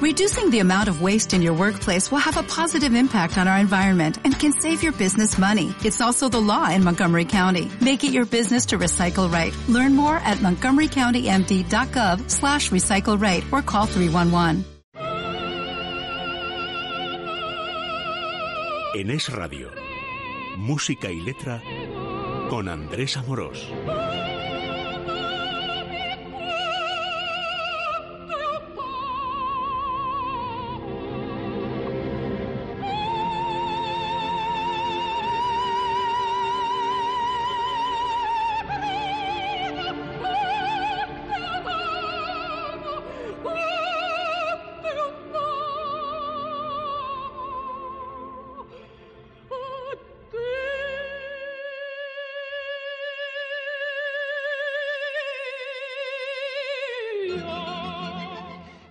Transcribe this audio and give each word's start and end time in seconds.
Reducing 0.00 0.50
the 0.50 0.60
amount 0.60 0.88
of 0.88 1.02
waste 1.02 1.34
in 1.34 1.42
your 1.42 1.54
workplace 1.54 2.08
will 2.08 2.20
have 2.20 2.36
a 2.36 2.44
positive 2.44 2.94
impact 2.94 3.36
on 3.36 3.48
our 3.48 3.58
environment 3.58 4.16
and 4.22 4.38
can 4.38 4.52
save 4.52 4.80
your 4.80 4.92
business 4.92 5.36
money. 5.38 5.74
It's 5.84 6.00
also 6.00 6.28
the 6.28 6.40
law 6.40 6.70
in 6.70 6.84
Montgomery 6.84 7.24
County. 7.24 7.68
Make 7.80 8.04
it 8.04 8.12
your 8.12 8.24
business 8.24 8.66
to 8.66 8.78
recycle 8.78 9.28
right. 9.28 9.52
Learn 9.66 9.96
more 9.96 10.14
at 10.18 10.38
montgomerycountymd.gov 10.38 12.30
slash 12.30 12.70
recycle 12.70 13.20
right 13.20 13.42
or 13.50 13.60
call 13.60 13.86
311. 13.86 14.64
En 18.94 19.10
Es 19.10 19.28
Radio, 19.32 19.68
música 20.58 21.10
y 21.10 21.20
letra 21.22 21.60
con 22.48 22.68
Andrés 22.68 23.16
Amorós. 23.16 23.66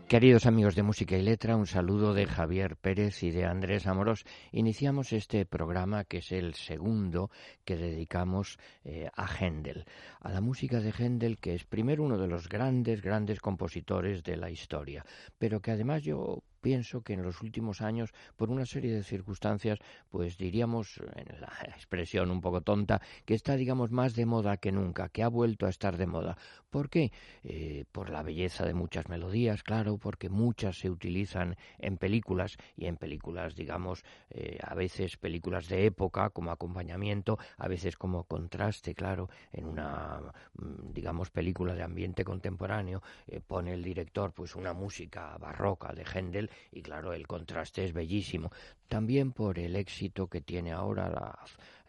Queridos 0.08 0.46
amigos 0.46 0.74
de 0.76 0.84
Música 0.84 1.18
y 1.18 1.22
Letra, 1.22 1.58
un 1.58 1.68
saludo 1.68 2.14
de 2.14 2.26
Javier 2.28 2.78
Pérez 2.78 3.24
y 3.24 3.32
de 3.32 3.44
Andrés 3.44 3.88
Amorós. 3.88 4.24
Iniciamos 4.54 5.12
este 5.12 5.46
programa 5.46 6.06
que 6.06 6.20
es 6.20 6.32
el 6.32 6.54
segundo 6.54 7.30
que 7.66 7.76
dedicamos 7.76 8.58
eh, 8.86 9.10
a 9.14 9.28
Händel, 9.28 9.84
a 10.22 10.32
la 10.32 10.40
música 10.40 10.80
de 10.80 10.94
Händel, 10.98 11.40
que 11.40 11.56
es 11.56 11.66
primero 11.66 12.06
uno 12.06 12.18
de 12.18 12.30
los 12.30 12.48
grandes, 12.48 13.02
grandes 13.02 13.42
compositores 13.42 14.24
de 14.24 14.38
la 14.38 14.50
historia, 14.50 15.06
pero 15.38 15.60
que 15.60 15.72
además 15.72 16.04
yo 16.04 16.42
pienso 16.58 17.02
que 17.02 17.14
en 17.14 17.24
los 17.24 17.42
últimos 17.42 17.82
años, 17.82 18.14
por 18.36 18.50
una 18.50 18.66
serie 18.66 18.94
de 18.94 19.04
circunstancias, 19.04 19.80
pues 20.10 20.38
diríamos, 20.38 21.02
en 21.16 21.42
la 21.42 21.52
expresión 21.76 22.32
un 22.32 22.42
poco 22.42 22.62
tonta, 22.62 23.02
que 23.26 23.34
está, 23.34 23.56
digamos, 23.56 23.92
más 23.92 24.16
de 24.16 24.26
moda 24.26 24.58
que 24.58 24.72
nunca, 24.72 25.10
que 25.10 25.24
ha 25.24 25.28
vuelto 25.28 25.66
a 25.66 25.70
estar 25.70 25.98
de 25.98 26.08
moda. 26.08 26.38
¿Por 26.70 26.90
qué? 26.90 27.12
Eh, 27.44 27.86
por 27.92 28.10
la 28.10 28.24
belleza 28.24 28.66
de 28.66 28.74
muchas 28.74 29.08
melodías, 29.10 29.64
claro, 29.64 29.98
porque 29.98 30.30
muchas 30.30 30.78
se 30.80 30.90
utilizan 30.90 31.56
en 31.80 31.98
películas 31.98 32.58
y 32.76 32.86
en 32.86 32.98
películas, 32.98 33.56
digamos, 33.56 34.04
eh, 34.30 34.60
a 34.62 34.76
veces 34.76 35.18
películas 35.18 35.70
de 35.70 35.86
época 35.86 36.30
como 36.30 36.52
acompañamiento, 36.52 37.38
a 37.58 37.68
veces 37.68 37.96
como 37.96 38.26
contraste, 38.26 38.94
claro, 38.96 39.30
en 39.52 39.66
una, 39.66 40.22
mm, 40.54 40.94
digamos, 40.94 41.30
película 41.30 41.74
de 41.74 41.84
ambiente 41.84 42.24
contemporáneo, 42.24 43.02
eh, 43.28 43.40
pone 43.40 43.74
el 43.74 43.84
director 43.84 44.34
pues 44.34 44.56
una 44.56 44.74
música 44.74 45.38
barroca 45.38 45.94
de 45.94 46.04
Händel 46.04 46.47
y 46.72 46.82
claro, 46.82 47.14
el 47.14 47.28
contraste 47.28 47.84
es 47.86 47.94
bellísimo. 47.94 48.52
También 48.88 49.32
por 49.32 49.60
el 49.60 49.76
éxito 49.76 50.28
que 50.28 50.42
tiene 50.42 50.72
ahora 50.72 51.10
la, 51.10 51.40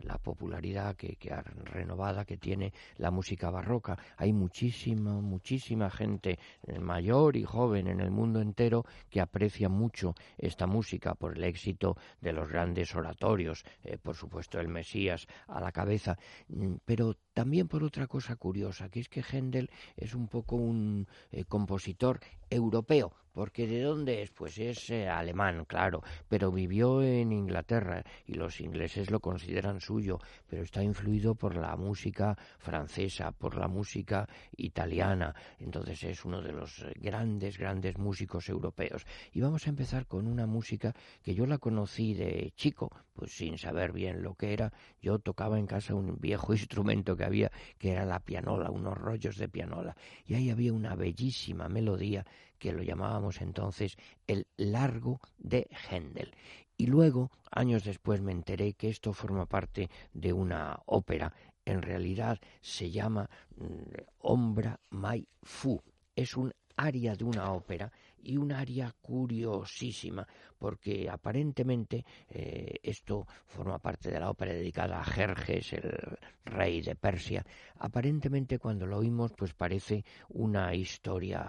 la 0.01 0.19
popularidad 0.19 0.97
que, 0.97 1.17
que 1.17 1.35
renovada 1.65 2.25
que 2.25 2.37
tiene 2.37 2.73
la 2.97 3.11
música 3.11 3.51
barroca. 3.51 3.99
Hay 4.17 4.33
muchísima, 4.33 5.21
muchísima 5.21 5.91
gente 5.91 6.39
eh, 6.67 6.79
mayor 6.79 7.37
y 7.37 7.45
joven 7.45 7.89
en 7.89 8.01
el 8.01 8.11
mundo 8.11 8.41
entero 8.41 8.85
que 9.11 9.21
aprecia 9.21 9.69
mucho 9.69 10.15
esta 10.37 10.67
música 10.67 11.15
por 11.15 11.37
el 11.37 11.45
éxito 11.45 11.97
de 12.21 12.33
los 12.33 12.49
grandes 12.49 12.95
oratorios, 12.95 13.65
eh, 13.83 13.99
por 13.99 14.17
supuesto 14.17 14.61
el 14.61 14.69
Mesías 14.69 15.27
a 15.47 15.61
la 15.61 15.73
cabeza, 15.73 16.19
mm, 16.49 16.77
pero 16.85 17.15
también 17.33 17.69
por 17.69 17.85
otra 17.85 18.07
cosa 18.07 18.37
curiosa, 18.37 18.89
que 18.89 19.01
es 19.01 19.09
que 19.09 19.23
Händel 19.23 19.71
es 19.97 20.15
un 20.15 20.29
poco 20.29 20.57
un 20.57 21.07
eh, 21.31 21.45
compositor 21.45 22.21
europeo, 22.51 23.13
porque 23.33 23.67
¿de 23.67 23.83
dónde 23.83 24.23
es? 24.23 24.31
Pues 24.31 24.59
es 24.59 24.91
alemán, 24.91 25.65
claro, 25.65 26.03
pero 26.29 26.51
vivió 26.51 27.03
en 27.03 27.33
Inglaterra 27.33 28.03
y 28.27 28.35
los 28.35 28.61
ingleses 28.61 29.11
lo 29.11 29.21
consideran 29.21 29.81
suyo, 29.89 30.19
pero 30.47 30.63
está 30.63 30.83
influido 30.83 31.35
por 31.35 31.57
la 31.57 31.75
música 31.75 32.37
francesa, 32.59 33.33
por 33.33 33.57
la 33.57 33.69
música 33.69 34.29
italiana. 34.55 35.35
Entonces 35.59 36.05
es 36.05 36.25
uno 36.27 36.43
de 36.43 36.53
los 36.53 36.85
grandes, 36.97 37.57
grandes 37.57 37.97
músicos 37.97 38.51
europeos. 38.51 39.07
Y 39.33 39.41
vamos 39.41 39.67
a 39.67 39.71
empezar 39.71 40.07
con 40.07 40.27
una 40.27 40.47
música 40.47 40.95
que 41.23 41.35
yo 41.35 41.47
la 41.47 41.57
conocí 41.57 42.13
de 42.13 42.53
chico, 42.55 42.91
pues 43.15 43.33
sin 43.33 43.57
saber 43.57 43.93
bien 43.93 44.23
lo 44.23 44.35
que 44.35 44.53
era. 44.53 44.71
Yo 45.01 45.19
tocaba 45.21 45.59
en 45.59 45.67
casa 45.67 45.95
un 45.95 46.19
viejo 46.21 46.53
instrumento 46.63 47.17
que 47.17 47.25
había, 47.25 47.51
que 47.79 47.93
era 47.93 48.05
la 48.05 48.21
pianola, 48.21 48.71
unos 48.71 48.99
rollos 48.99 49.39
de 49.39 49.49
pianola. 49.49 49.97
Y 50.27 50.35
ahí 50.35 50.51
había 50.51 50.75
una 50.75 50.95
bellísima 50.97 51.67
melodía 51.71 52.27
que 52.59 52.73
lo 52.73 52.83
llamábamos 52.83 53.41
entonces 53.41 53.97
el 54.27 54.47
largo 54.57 55.21
de 55.39 55.69
Händel. 55.71 56.35
Y 56.81 56.87
luego, 56.87 57.33
años 57.51 57.83
después, 57.83 58.21
me 58.21 58.31
enteré 58.31 58.73
que 58.75 58.89
esto 58.89 59.13
forma 59.13 59.47
parte 59.47 59.91
de 60.15 60.33
una 60.33 60.81
ópera. 60.87 61.35
En 61.65 61.83
realidad 61.83 62.39
se 62.61 62.91
llama 62.91 63.29
mm, 63.57 64.01
Ombra 64.21 64.79
Mai 64.91 65.27
Fu. 65.43 65.83
Es 66.15 66.37
un 66.37 66.55
aria 66.77 67.17
de 67.17 67.25
una 67.25 67.53
ópera 67.53 67.93
y 68.23 68.37
un 68.37 68.53
área 68.53 68.95
curiosísima, 69.01 70.27
porque 70.59 71.09
aparentemente 71.11 72.05
eh, 72.29 72.75
esto 72.83 73.27
forma 73.47 73.79
parte 73.79 74.11
de 74.11 74.21
la 74.21 74.31
ópera 74.31 74.53
dedicada 74.53 75.01
a 75.01 75.05
Jerjes, 75.05 75.73
el 75.75 76.19
rey 76.45 76.81
de 76.81 76.97
Persia. 76.97 77.45
Aparentemente 77.79 78.59
cuando 78.59 78.87
lo 78.87 78.99
oímos 78.99 79.33
pues 79.33 79.55
parece 79.55 80.05
una 80.31 80.75
historia, 80.75 81.47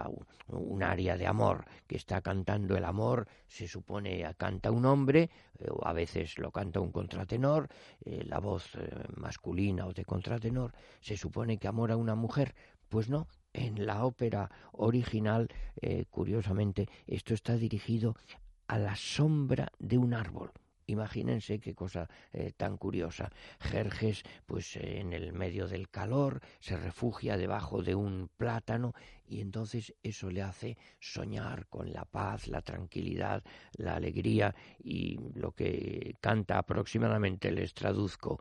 un 0.47 0.83
área 0.83 1.17
de 1.17 1.27
amor, 1.27 1.65
que 1.87 1.97
está 1.97 2.21
cantando 2.21 2.77
el 2.77 2.85
amor, 2.85 3.27
se 3.47 3.67
supone 3.67 4.25
canta 4.37 4.71
un 4.71 4.85
hombre, 4.85 5.29
eh, 5.57 5.67
o 5.69 5.85
a 5.85 5.93
veces 5.93 6.37
lo 6.37 6.51
canta 6.51 6.79
un 6.79 6.91
contratenor, 6.91 7.67
eh, 8.05 8.23
la 8.25 8.39
voz 8.39 8.71
masculina 9.15 9.85
o 9.85 9.93
de 9.93 10.05
contratenor, 10.05 10.73
se 10.99 11.17
supone 11.17 11.57
que 11.57 11.67
amor 11.67 11.91
a 11.91 11.97
una 11.97 12.15
mujer, 12.15 12.53
pues 12.89 13.09
no, 13.09 13.27
en 13.59 13.85
la 13.85 14.05
ópera 14.05 14.49
original, 14.71 15.49
eh, 15.81 16.05
curiosamente, 16.09 16.87
esto 17.05 17.33
está 17.33 17.55
dirigido 17.55 18.15
a 18.67 18.77
la 18.79 18.95
sombra 18.95 19.71
de 19.79 19.97
un 19.97 20.13
árbol. 20.13 20.51
Imagínense 20.85 21.59
qué 21.59 21.75
cosa 21.75 22.09
eh, 22.33 22.53
tan 22.57 22.77
curiosa. 22.77 23.29
Jerjes, 23.59 24.23
pues 24.47 24.75
eh, 24.75 25.01
en 25.01 25.13
el 25.13 25.33
medio 25.33 25.67
del 25.67 25.89
calor, 25.89 26.41
se 26.59 26.77
refugia 26.77 27.37
debajo 27.37 27.83
de 27.83 27.93
un 27.93 28.29
plátano 28.37 28.93
y 29.27 29.41
entonces 29.41 29.93
eso 30.01 30.31
le 30.31 30.41
hace 30.41 30.77
soñar 30.99 31.67
con 31.67 31.93
la 31.93 32.05
paz, 32.05 32.47
la 32.47 32.61
tranquilidad, 32.61 33.43
la 33.73 33.95
alegría 33.97 34.55
y 34.79 35.19
lo 35.35 35.51
que 35.51 36.15
canta 36.21 36.57
aproximadamente 36.57 37.51
les 37.51 37.75
traduzco, 37.75 38.39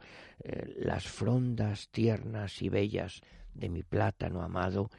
las 0.77 1.07
frondas 1.07 1.91
tiernas 1.91 2.63
y 2.63 2.71
bellas 2.71 3.21
de 3.59 3.69
mi 3.69 3.83
plátano 3.83 4.43
amado, 4.43 4.91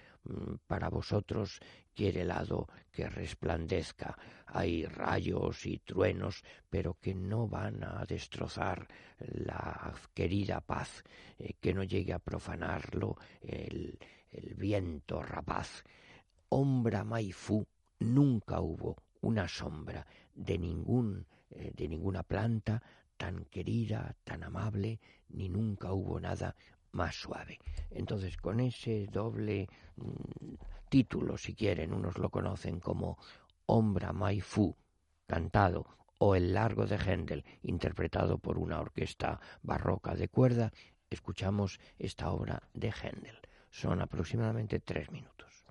para 0.68 0.90
vosotros 0.90 1.60
quiere 1.94 2.22
helado 2.22 2.68
que 2.92 3.10
resplandezca. 3.10 4.18
Hay 4.48 4.86
rayos 4.86 5.66
y 5.66 5.80
truenos, 5.80 6.44
pero 6.70 6.98
que 7.00 7.14
no 7.14 7.48
van 7.48 7.84
a 7.84 8.06
destrozar 8.06 8.88
la 9.20 9.94
querida 10.14 10.62
paz, 10.62 11.04
eh, 11.38 11.54
que 11.60 11.74
no 11.74 11.84
llegue 11.84 12.14
a 12.14 12.20
profanarlo 12.20 13.18
el, 13.42 14.00
el 14.32 14.56
viento 14.56 15.22
rapaz. 15.22 15.84
Ombra 16.50 17.04
Maifú 17.04 17.66
nunca 18.00 18.62
hubo 18.62 18.96
una 19.22 19.48
sombra 19.48 20.06
de 20.34 20.58
ningún 20.58 21.26
eh, 21.52 21.72
de 21.76 21.88
ninguna 21.88 22.22
planta 22.22 22.82
tan 23.18 23.46
querida, 23.46 24.16
tan 24.24 24.44
amable, 24.44 25.00
ni 25.30 25.50
nunca 25.50 25.92
hubo 25.94 26.20
nada 26.20 26.56
más 26.92 27.16
suave. 27.16 27.60
Entonces, 27.92 28.38
con 28.38 28.60
ese 28.60 29.08
doble 29.08 29.68
mm, 29.96 30.56
título, 30.90 31.38
si 31.38 31.56
quieren, 31.56 31.94
unos 31.94 32.18
lo 32.18 32.30
conocen 32.30 32.80
como 32.80 33.18
Ombra 33.66 34.14
Mai 34.14 34.42
Fu, 34.42 34.76
cantado, 35.26 35.86
o 36.20 36.36
El 36.36 36.54
Largo 36.54 36.86
de 36.86 36.98
Händel, 36.98 37.46
interpretado 37.64 38.40
por 38.40 38.58
una 38.58 38.80
orquesta 38.80 39.40
barroca 39.64 40.16
de 40.16 40.28
cuerda, 40.28 40.72
escuchamos 41.10 41.80
esta 41.98 42.30
obra 42.30 42.62
de 42.74 42.92
Händel. 42.92 43.40
Son 43.70 44.02
aproximadamente 44.02 44.80
tres 44.80 45.10
minutos. 45.12 45.64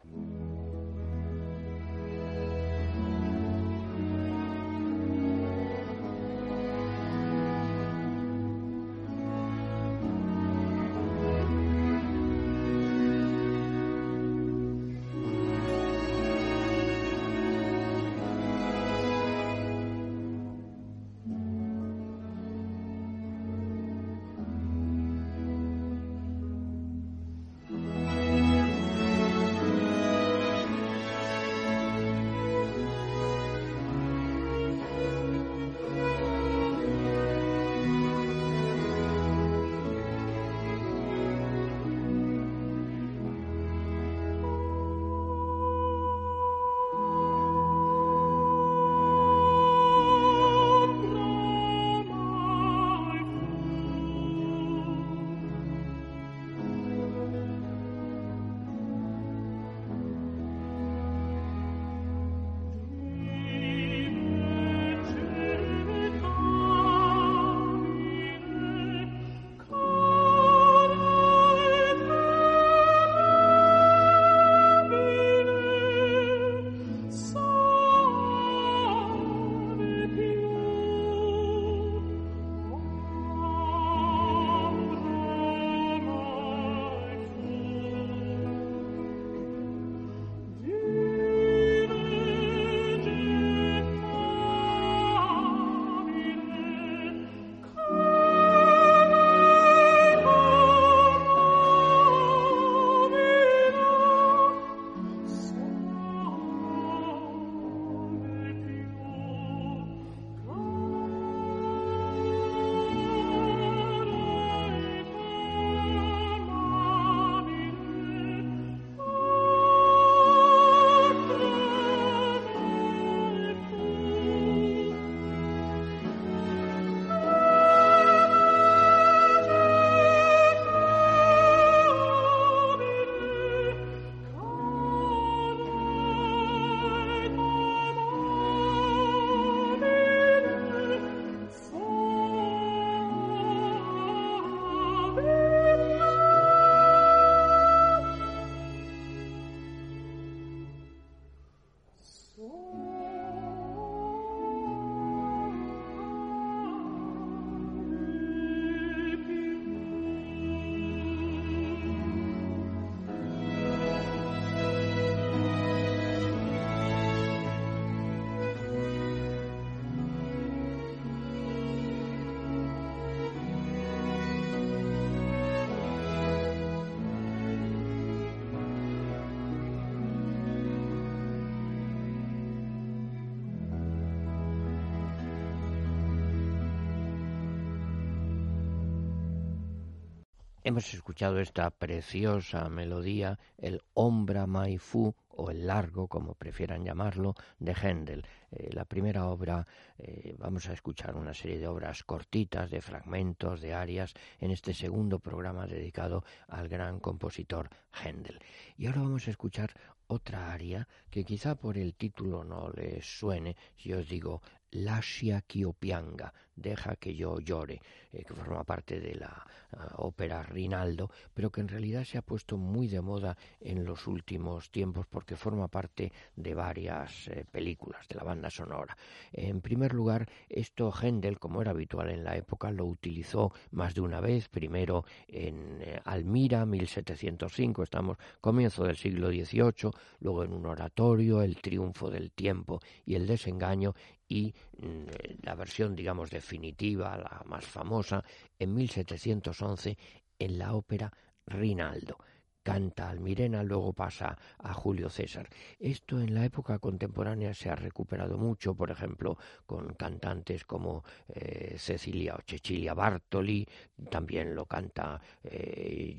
Hemos 190.69 190.93
escuchado 190.93 191.41
esta 191.41 191.71
preciosa 191.71 192.69
melodía, 192.69 193.39
el 193.57 193.81
Ombra 193.95 194.47
Mai 194.47 194.77
Fu, 194.77 195.15
o 195.31 195.51
el 195.51 195.67
largo, 195.67 196.09
como 196.09 196.35
prefieran 196.35 196.85
llamarlo, 196.85 197.35
de 197.59 197.73
Händel. 197.73 198.27
Eh, 198.51 198.69
la 198.75 198.85
primera 198.85 199.29
obra, 199.29 199.67
eh, 199.97 200.37
vamos 200.37 200.69
a 200.69 200.75
escuchar 200.75 201.17
una 201.17 201.33
serie 201.33 201.59
de 201.59 201.67
obras 201.67 202.05
cortitas, 202.05 202.71
de 202.71 202.83
fragmentos, 202.83 203.63
de 203.63 203.73
arias, 203.73 204.13
en 204.41 204.51
este 204.51 204.75
segundo 204.75 205.21
programa 205.21 205.67
dedicado 205.67 206.23
al 206.49 206.69
gran 206.69 207.01
compositor 207.01 207.71
Händel. 208.05 208.39
Y 208.77 208.89
ahora 208.89 209.01
vamos 209.01 209.27
a 209.27 209.31
escuchar 209.31 209.71
otra 210.07 210.53
aria 210.53 210.87
que 211.11 211.25
quizá 211.25 211.55
por 211.55 211.79
el 211.79 211.95
título 211.95 212.45
no 212.45 212.69
les 212.69 213.07
suene 213.07 213.57
si 213.75 213.95
os 213.95 214.07
digo 214.07 214.43
Lascia 214.71 215.43
Chiopianga, 215.49 216.35
Deja 216.61 216.97
que 216.97 217.15
yo 217.15 217.39
llore, 217.39 217.81
eh, 218.13 218.25
que 218.25 218.35
forma 218.35 218.65
parte 218.65 218.99
de 219.01 219.15
la 219.15 219.47
ah, 219.73 219.95
ópera 219.99 220.43
Rinaldo, 220.43 221.11
pero 221.33 221.51
que 221.51 221.61
en 221.61 221.69
realidad 221.69 222.05
se 222.05 222.19
ha 222.19 222.23
puesto 222.23 222.57
muy 222.57 222.89
de 222.89 223.01
moda 223.01 223.37
en 223.61 223.85
los 223.85 224.07
últimos 224.07 224.71
tiempos 224.71 225.07
porque 225.07 225.37
forma 225.37 225.69
parte 225.69 226.13
de 226.35 226.55
varias 226.55 227.29
eh, 227.29 227.45
películas 227.51 228.09
de 228.09 228.17
la 228.17 228.25
banda 228.25 228.51
sonora. 228.51 228.97
En 229.33 229.61
primer 229.61 229.95
lugar, 229.95 230.29
esto 230.49 230.93
Händel, 230.93 231.39
como 231.39 231.63
era 231.63 231.71
habitual 231.71 232.11
en 232.11 232.25
la 232.25 232.37
época, 232.37 232.73
lo 232.73 232.87
utilizó 232.87 233.53
más 233.71 233.95
de 233.95 234.01
una 234.01 234.21
vez, 234.21 234.49
primero 234.49 235.05
en 235.29 235.79
eh, 235.81 236.01
Almira, 236.05 236.67
1705, 236.67 237.85
estamos 237.85 238.17
comienzo 238.41 238.85
del 238.85 238.97
siglo 238.97 239.29
XVIII, 239.29 239.93
luego 240.21 240.45
en 240.45 240.53
un 240.53 240.67
oratorio, 240.67 241.43
El 241.43 241.61
triunfo 241.61 242.11
del 242.11 242.33
tiempo 242.33 242.81
y 243.07 243.15
el 243.15 243.27
desengaño, 243.27 243.95
y 244.29 244.55
mm, 244.79 245.43
la 245.43 245.55
versión, 245.55 245.97
digamos, 245.97 246.31
definitiva, 246.49 247.15
la 247.19 247.43
más 247.45 247.67
famosa, 247.67 248.25
en 248.59 248.75
1711 248.75 249.99
en 250.39 250.59
la 250.59 250.73
ópera 250.73 251.13
Rinaldo 251.47 252.17
canta 252.63 253.09
Almirena, 253.09 253.63
luego 253.63 253.95
pasa 253.95 254.37
a 254.59 254.75
Julio 254.75 255.09
César. 255.09 255.49
Esto 255.79 256.21
en 256.21 256.35
la 256.35 256.45
época 256.45 256.79
contemporánea 256.79 257.55
se 257.55 257.71
ha 257.71 257.75
recuperado 257.75 258.37
mucho, 258.37 258.75
por 258.75 258.91
ejemplo, 258.91 259.39
con 259.65 259.95
cantantes 259.95 260.65
como 260.65 261.03
eh, 261.29 261.77
Cecilia 261.79 262.35
o 262.35 262.43
Cecilia 262.47 262.93
Bartoli, 262.93 263.67
también 264.11 264.55
lo 264.55 264.67
canta 264.67 265.19
eh, 265.45 266.15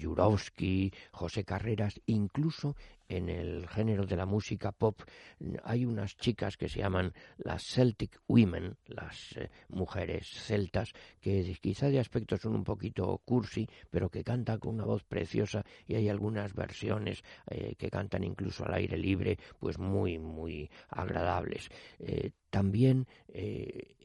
José 1.11 1.43
Carreras, 1.43 2.01
incluso 2.07 2.75
en 3.09 3.27
el 3.27 3.67
género 3.67 4.05
de 4.05 4.15
la 4.15 4.25
música 4.25 4.71
pop 4.71 5.01
hay 5.63 5.83
unas 5.83 6.15
chicas 6.15 6.55
que 6.55 6.69
se 6.69 6.79
llaman 6.79 7.13
las 7.37 7.63
Celtic 7.63 8.21
Women, 8.27 8.77
las 8.85 9.35
eh, 9.35 9.49
mujeres 9.69 10.27
celtas, 10.29 10.93
que 11.19 11.57
quizá 11.59 11.89
de 11.89 11.99
aspecto 11.99 12.37
son 12.37 12.55
un 12.55 12.63
poquito 12.63 13.19
cursi, 13.25 13.67
pero 13.89 14.09
que 14.09 14.23
cantan 14.23 14.59
con 14.59 14.75
una 14.75 14.85
voz 14.85 15.03
preciosa 15.03 15.65
y 15.87 15.95
hay 15.95 16.07
algunas 16.07 16.53
versiones 16.53 17.23
eh, 17.49 17.75
que 17.77 17.89
cantan 17.89 18.23
incluso 18.23 18.63
al 18.65 18.75
aire 18.75 18.97
libre, 18.97 19.37
pues 19.59 19.79
muy, 19.79 20.19
muy 20.19 20.69
agradables. 20.89 21.69
Eh, 21.99 22.31
también 22.49 23.07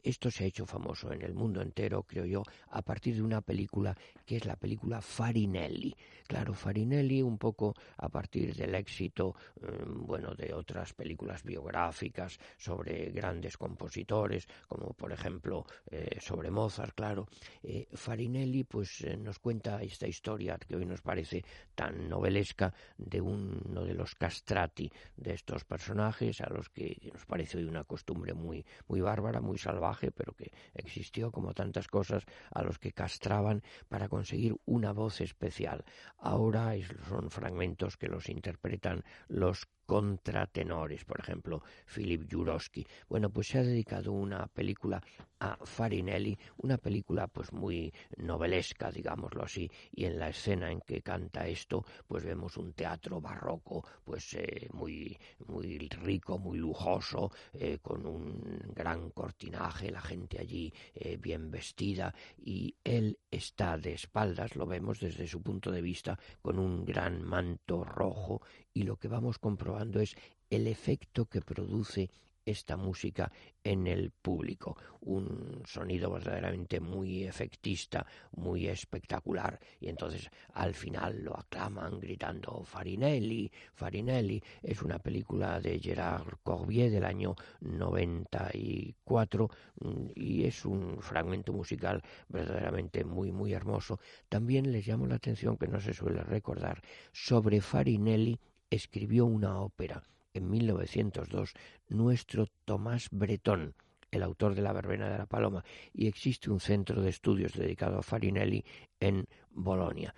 esto 0.05 0.29
se 0.29 0.43
ha 0.43 0.47
hecho 0.47 0.65
famoso 0.67 1.11
en 1.11 1.23
el 1.23 1.33
mundo 1.33 1.61
entero, 1.61 2.03
creo 2.03 2.25
yo, 2.25 2.43
a 2.69 2.81
partir 2.83 3.15
de 3.15 3.23
una 3.23 3.41
película 3.41 3.97
que 4.25 4.37
es 4.37 4.45
la 4.45 4.55
película 4.55 5.01
Farinelli. 5.01 5.95
Claro, 6.27 6.53
Farinelli 6.53 7.21
un 7.21 7.37
poco 7.37 7.73
a 7.97 8.09
partir 8.09 8.55
del 8.55 8.75
éxito, 8.75 9.35
em, 9.61 10.05
bueno, 10.05 10.33
de 10.35 10.53
otras 10.53 10.93
películas 10.93 11.43
biográficas 11.43 12.39
sobre 12.57 13.11
grandes 13.11 13.57
compositores, 13.57 14.47
como 14.67 14.93
por 14.93 15.11
ejemplo 15.11 15.65
eh, 15.89 16.17
sobre 16.19 16.51
Mozart, 16.51 16.95
claro. 16.95 17.27
Eh, 17.63 17.87
Farinelli 17.93 18.63
pues 18.63 19.01
eh, 19.01 19.17
nos 19.17 19.39
cuenta 19.39 19.81
esta 19.81 20.07
historia 20.07 20.57
que 20.57 20.75
hoy 20.75 20.85
nos 20.85 21.01
parece 21.01 21.43
tan 21.73 22.07
novelesca 22.07 22.73
de 22.97 23.21
uno 23.21 23.83
de 23.83 23.93
los 23.93 24.13
castrati 24.15 24.91
de 25.17 25.33
estos 25.33 25.63
personajes 25.63 26.41
a 26.41 26.49
los 26.49 26.69
que 26.69 27.09
nos 27.13 27.25
parece 27.25 27.57
hoy 27.57 27.65
una 27.65 27.83
costumbre 27.83 28.33
muy 28.33 28.65
muy 28.87 29.01
bárbara, 29.01 29.41
muy 29.41 29.57
salvaje 29.57 29.94
pero 30.15 30.33
que 30.33 30.51
existió 30.73 31.31
como 31.31 31.53
tantas 31.53 31.87
cosas 31.87 32.23
a 32.51 32.63
los 32.63 32.79
que 32.79 32.91
castraban 32.91 33.63
para 33.89 34.09
conseguir 34.09 34.55
una 34.65 34.91
voz 34.91 35.21
especial. 35.21 35.83
Ahora 36.17 36.73
son 37.07 37.29
fragmentos 37.29 37.97
que 37.97 38.07
los 38.07 38.29
interpretan 38.29 39.03
los 39.27 39.67
contratenores, 39.85 41.05
por 41.05 41.19
ejemplo, 41.19 41.63
Philip 41.93 42.31
Jurowski. 42.31 42.85
Bueno, 43.07 43.29
pues 43.29 43.47
se 43.47 43.59
ha 43.59 43.63
dedicado 43.63 44.11
una 44.11 44.47
película 44.47 45.01
a 45.39 45.57
Farinelli, 45.63 46.37
una 46.57 46.77
película 46.77 47.27
pues 47.27 47.51
muy 47.51 47.93
novelesca, 48.17 48.91
digámoslo 48.91 49.43
así, 49.43 49.69
y 49.91 50.05
en 50.05 50.17
la 50.17 50.29
escena 50.29 50.71
en 50.71 50.81
que 50.81 51.01
canta 51.01 51.47
esto, 51.47 51.85
pues 52.07 52.23
vemos 52.23 52.57
un 52.57 52.73
teatro 52.73 53.21
barroco, 53.21 53.85
pues 54.03 54.33
eh, 54.33 54.67
muy 54.73 55.17
muy 55.47 55.77
rico, 55.77 56.37
muy 56.39 56.57
lujoso, 56.57 57.31
eh, 57.53 57.79
con 57.81 58.05
un 58.05 58.61
gran 58.73 59.09
cortinaje, 59.11 59.91
la 59.91 60.01
gente 60.01 60.39
allí 60.39 60.73
eh, 60.93 61.17
bien 61.17 61.51
vestida 61.51 62.13
y 62.37 62.75
él 62.83 63.19
está 63.29 63.77
de 63.77 63.93
espaldas, 63.93 64.55
lo 64.55 64.65
vemos 64.65 64.99
desde 64.99 65.27
su 65.27 65.41
punto 65.41 65.71
de 65.71 65.81
vista, 65.81 66.17
con 66.41 66.59
un 66.59 66.85
gran 66.85 67.21
manto 67.23 67.83
rojo 67.83 68.41
y 68.75 68.83
lo 68.83 68.97
que 68.97 69.07
vamos 69.07 69.39
comprobando 69.39 69.99
es 69.99 70.15
el 70.49 70.67
efecto 70.67 71.25
que 71.25 71.41
produce 71.41 72.11
esta 72.45 72.77
música 72.77 73.31
en 73.63 73.87
el 73.87 74.11
público. 74.11 74.77
Un 75.01 75.63
sonido 75.65 76.11
verdaderamente 76.11 76.79
muy 76.79 77.23
efectista, 77.23 78.05
muy 78.33 78.67
espectacular. 78.67 79.59
Y 79.79 79.87
entonces 79.87 80.29
al 80.53 80.75
final 80.75 81.23
lo 81.23 81.37
aclaman 81.39 81.99
gritando 81.99 82.63
Farinelli, 82.63 83.51
Farinelli. 83.73 84.43
Es 84.61 84.83
una 84.83 84.99
película 84.99 85.59
de 85.59 85.79
Gerard 85.79 86.37
Corbier 86.43 86.91
del 86.91 87.05
año 87.05 87.35
94 87.61 89.49
mm, 89.79 90.05
y 90.15 90.43
es 90.43 90.65
un 90.65 91.01
fragmento 91.01 91.51
musical 91.51 92.03
verdaderamente 92.27 93.03
muy, 93.03 93.31
muy 93.31 93.53
hermoso. 93.53 93.99
También 94.29 94.71
les 94.71 94.85
llamo 94.85 95.07
la 95.07 95.15
atención 95.15 95.57
que 95.57 95.67
no 95.67 95.79
se 95.79 95.93
suele 95.93 96.21
recordar 96.23 96.81
sobre 97.11 97.61
Farinelli 97.61 98.39
escribió 98.75 99.25
una 99.25 99.59
ópera 99.59 100.03
en 100.33 100.49
1902 100.49 101.53
nuestro 101.89 102.47
Tomás 102.65 103.07
Bretón, 103.11 103.73
el 104.11 104.23
autor 104.23 104.55
de 104.55 104.61
La 104.61 104.73
verbena 104.73 105.09
de 105.09 105.17
la 105.17 105.25
paloma, 105.25 105.63
y 105.93 106.07
existe 106.07 106.49
un 106.49 106.59
centro 106.59 107.01
de 107.01 107.09
estudios 107.09 107.53
dedicado 107.53 107.99
a 107.99 108.03
Farinelli 108.03 108.63
en 108.99 109.25
Bolonia. 109.51 110.13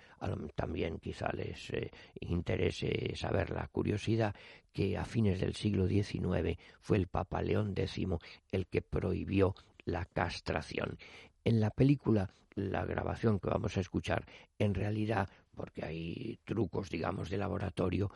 También 0.54 0.98
quizá 0.98 1.30
les 1.32 1.70
eh, 1.70 1.90
interese 2.20 3.14
saber 3.14 3.50
la 3.50 3.68
curiosidad 3.68 4.34
que 4.72 4.96
a 4.96 5.04
fines 5.04 5.40
del 5.40 5.54
siglo 5.54 5.86
XIX 5.86 6.58
fue 6.80 6.96
el 6.98 7.06
Papa 7.06 7.42
León 7.42 7.74
X 7.76 8.06
el 8.52 8.66
que 8.66 8.82
prohibió 8.82 9.54
la 9.84 10.04
castración. 10.04 10.98
En 11.44 11.60
la 11.60 11.70
película, 11.70 12.30
la 12.54 12.84
grabación 12.84 13.38
que 13.38 13.48
vamos 13.48 13.76
a 13.76 13.80
escuchar, 13.80 14.26
en 14.58 14.74
realidad, 14.74 15.28
porque 15.54 15.84
hay 15.84 16.38
trucos, 16.44 16.90
digamos, 16.90 17.30
de 17.30 17.38
laboratorio, 17.38 18.10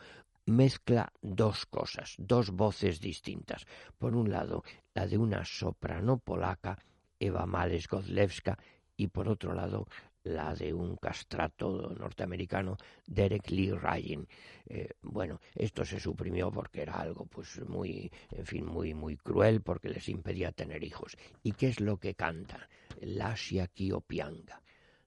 mezcla 0.45 1.11
dos 1.21 1.65
cosas, 1.65 2.15
dos 2.17 2.51
voces 2.51 2.99
distintas. 2.99 3.65
Por 3.97 4.15
un 4.15 4.29
lado, 4.29 4.63
la 4.93 5.07
de 5.07 5.17
una 5.17 5.45
soprano 5.45 6.17
polaca, 6.17 6.77
Eva 7.19 7.45
Males 7.45 7.87
Godlewska, 7.87 8.57
y 8.95 9.07
por 9.07 9.27
otro 9.29 9.53
lado, 9.53 9.87
la 10.23 10.53
de 10.53 10.73
un 10.73 10.95
castrato 10.97 11.93
norteamericano, 11.97 12.77
Derek 13.05 13.49
Lee 13.49 13.71
Ryan. 13.71 14.27
Eh, 14.65 14.89
bueno, 15.01 15.39
esto 15.55 15.83
se 15.83 15.99
suprimió 15.99 16.51
porque 16.51 16.81
era 16.81 16.99
algo, 16.99 17.25
pues, 17.25 17.59
muy, 17.67 18.11
en 18.31 18.45
fin, 18.45 18.65
muy, 18.65 18.93
muy 18.93 19.17
cruel, 19.17 19.61
porque 19.61 19.89
les 19.89 20.07
impedía 20.09 20.51
tener 20.51 20.83
hijos. 20.83 21.17
¿Y 21.41 21.53
qué 21.53 21.69
es 21.69 21.79
lo 21.79 21.97
que 21.97 22.15
canta? 22.15 22.69
Lasia 23.01 23.67
Kiopianga. 23.67 24.61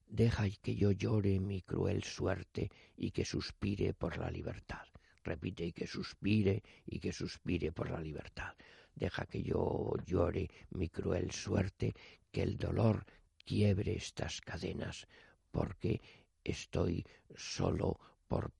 Deja 0.09 0.45
que 0.63 0.77
yo 0.77 0.93
llore 0.93 1.41
mi 1.41 1.63
cruel 1.63 2.05
suerte 2.05 2.71
y 2.97 3.11
que 3.11 3.25
suspire 3.25 3.93
por 3.93 4.19
la 4.19 4.31
libertad 4.31 4.87
repite 5.27 5.67
y 5.67 5.73
que 5.73 5.87
suspire 5.87 6.63
y 6.87 7.01
que 7.01 7.13
suspire 7.13 7.73
por 7.73 7.91
la 7.91 8.01
libertad. 8.01 8.55
Deja 8.95 9.27
que 9.27 9.43
yo 9.43 9.93
llore 10.07 10.49
mi 10.71 10.89
cruel 10.89 11.31
suerte, 11.31 11.95
que 12.33 12.43
el 12.43 12.57
dolor 12.57 13.05
quiebre 13.45 13.97
estas 13.97 14.41
cadenas, 14.41 15.07
porque 15.51 16.01
estoy 16.43 17.05
solo 17.35 17.99
por, 18.29 18.53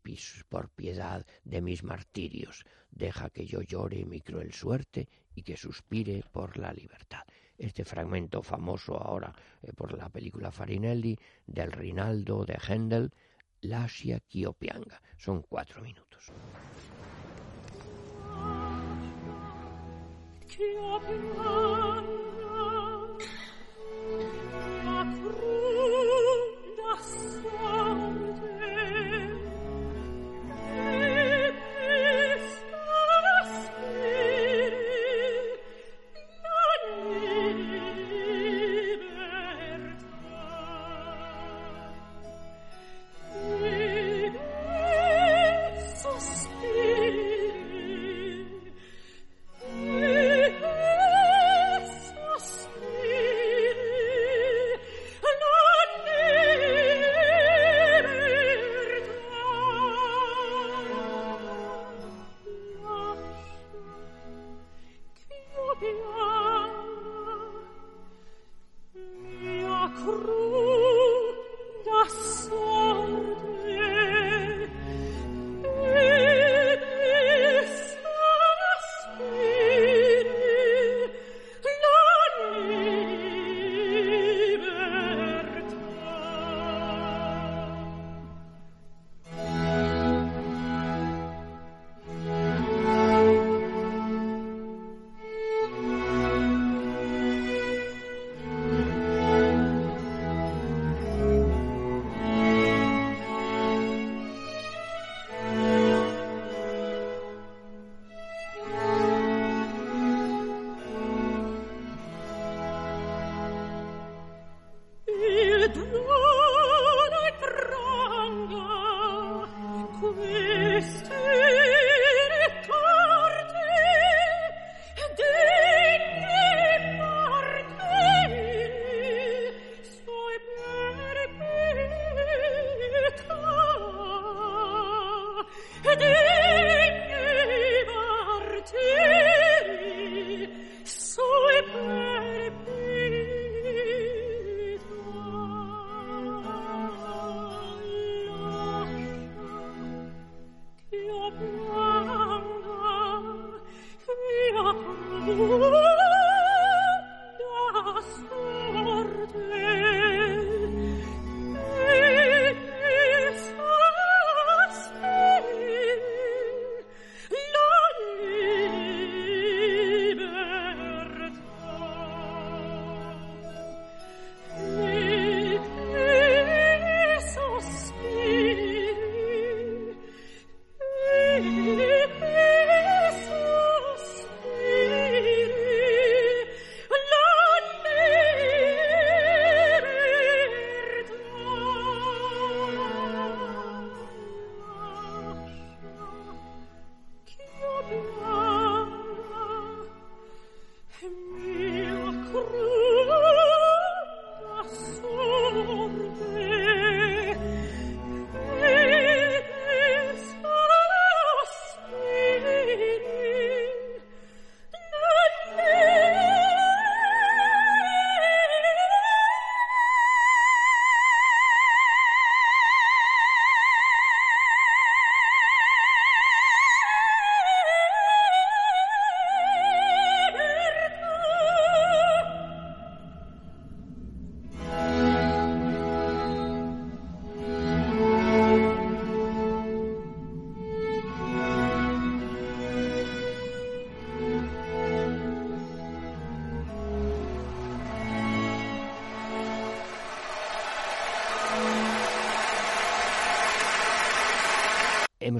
por 0.49 0.69
piedad 0.71 1.25
de 1.45 1.61
mis 1.63 1.83
martirios. 1.83 2.65
Deja 2.91 3.31
que 3.31 3.47
yo 3.47 3.63
llore 3.63 4.05
mi 4.05 4.21
cruel 4.21 4.53
suerte 4.53 5.09
y 5.35 5.43
que 5.43 5.57
suspire 5.57 6.23
por 6.33 6.57
la 6.59 6.73
libertad. 6.73 7.25
Este 7.59 7.85
fragmento 7.85 8.43
famoso 8.43 8.97
ahora 8.97 9.35
eh, 9.63 9.73
por 9.73 9.97
la 9.97 10.09
película 10.11 10.53
Farinelli 10.53 11.19
del 11.47 11.73
Rinaldo 11.73 12.45
de 12.45 12.59
Händel 12.59 13.13
Lasia 13.63 14.21
Kiopianga. 14.21 15.01
Son 15.17 15.43
cuatro 15.43 15.83
minutos. 15.83 16.33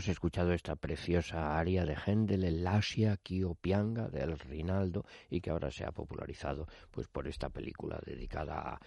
Hemos 0.07 0.19
escuchado 0.19 0.53
esta 0.53 0.77
preciosa 0.77 1.59
aria 1.59 1.85
de 1.85 1.97
Händel, 1.97 2.45
el 2.45 2.65
Asia 2.65 3.19
Pianga 3.61 4.09
del 4.09 4.39
Rinaldo 4.39 5.05
y 5.29 5.41
que 5.41 5.51
ahora 5.51 5.73
se 5.73 5.85
ha 5.85 5.91
popularizado 5.91 6.69
pues 6.93 7.09
por 7.09 7.27
esta 7.27 7.49
película 7.49 7.99
dedicada 8.07 8.79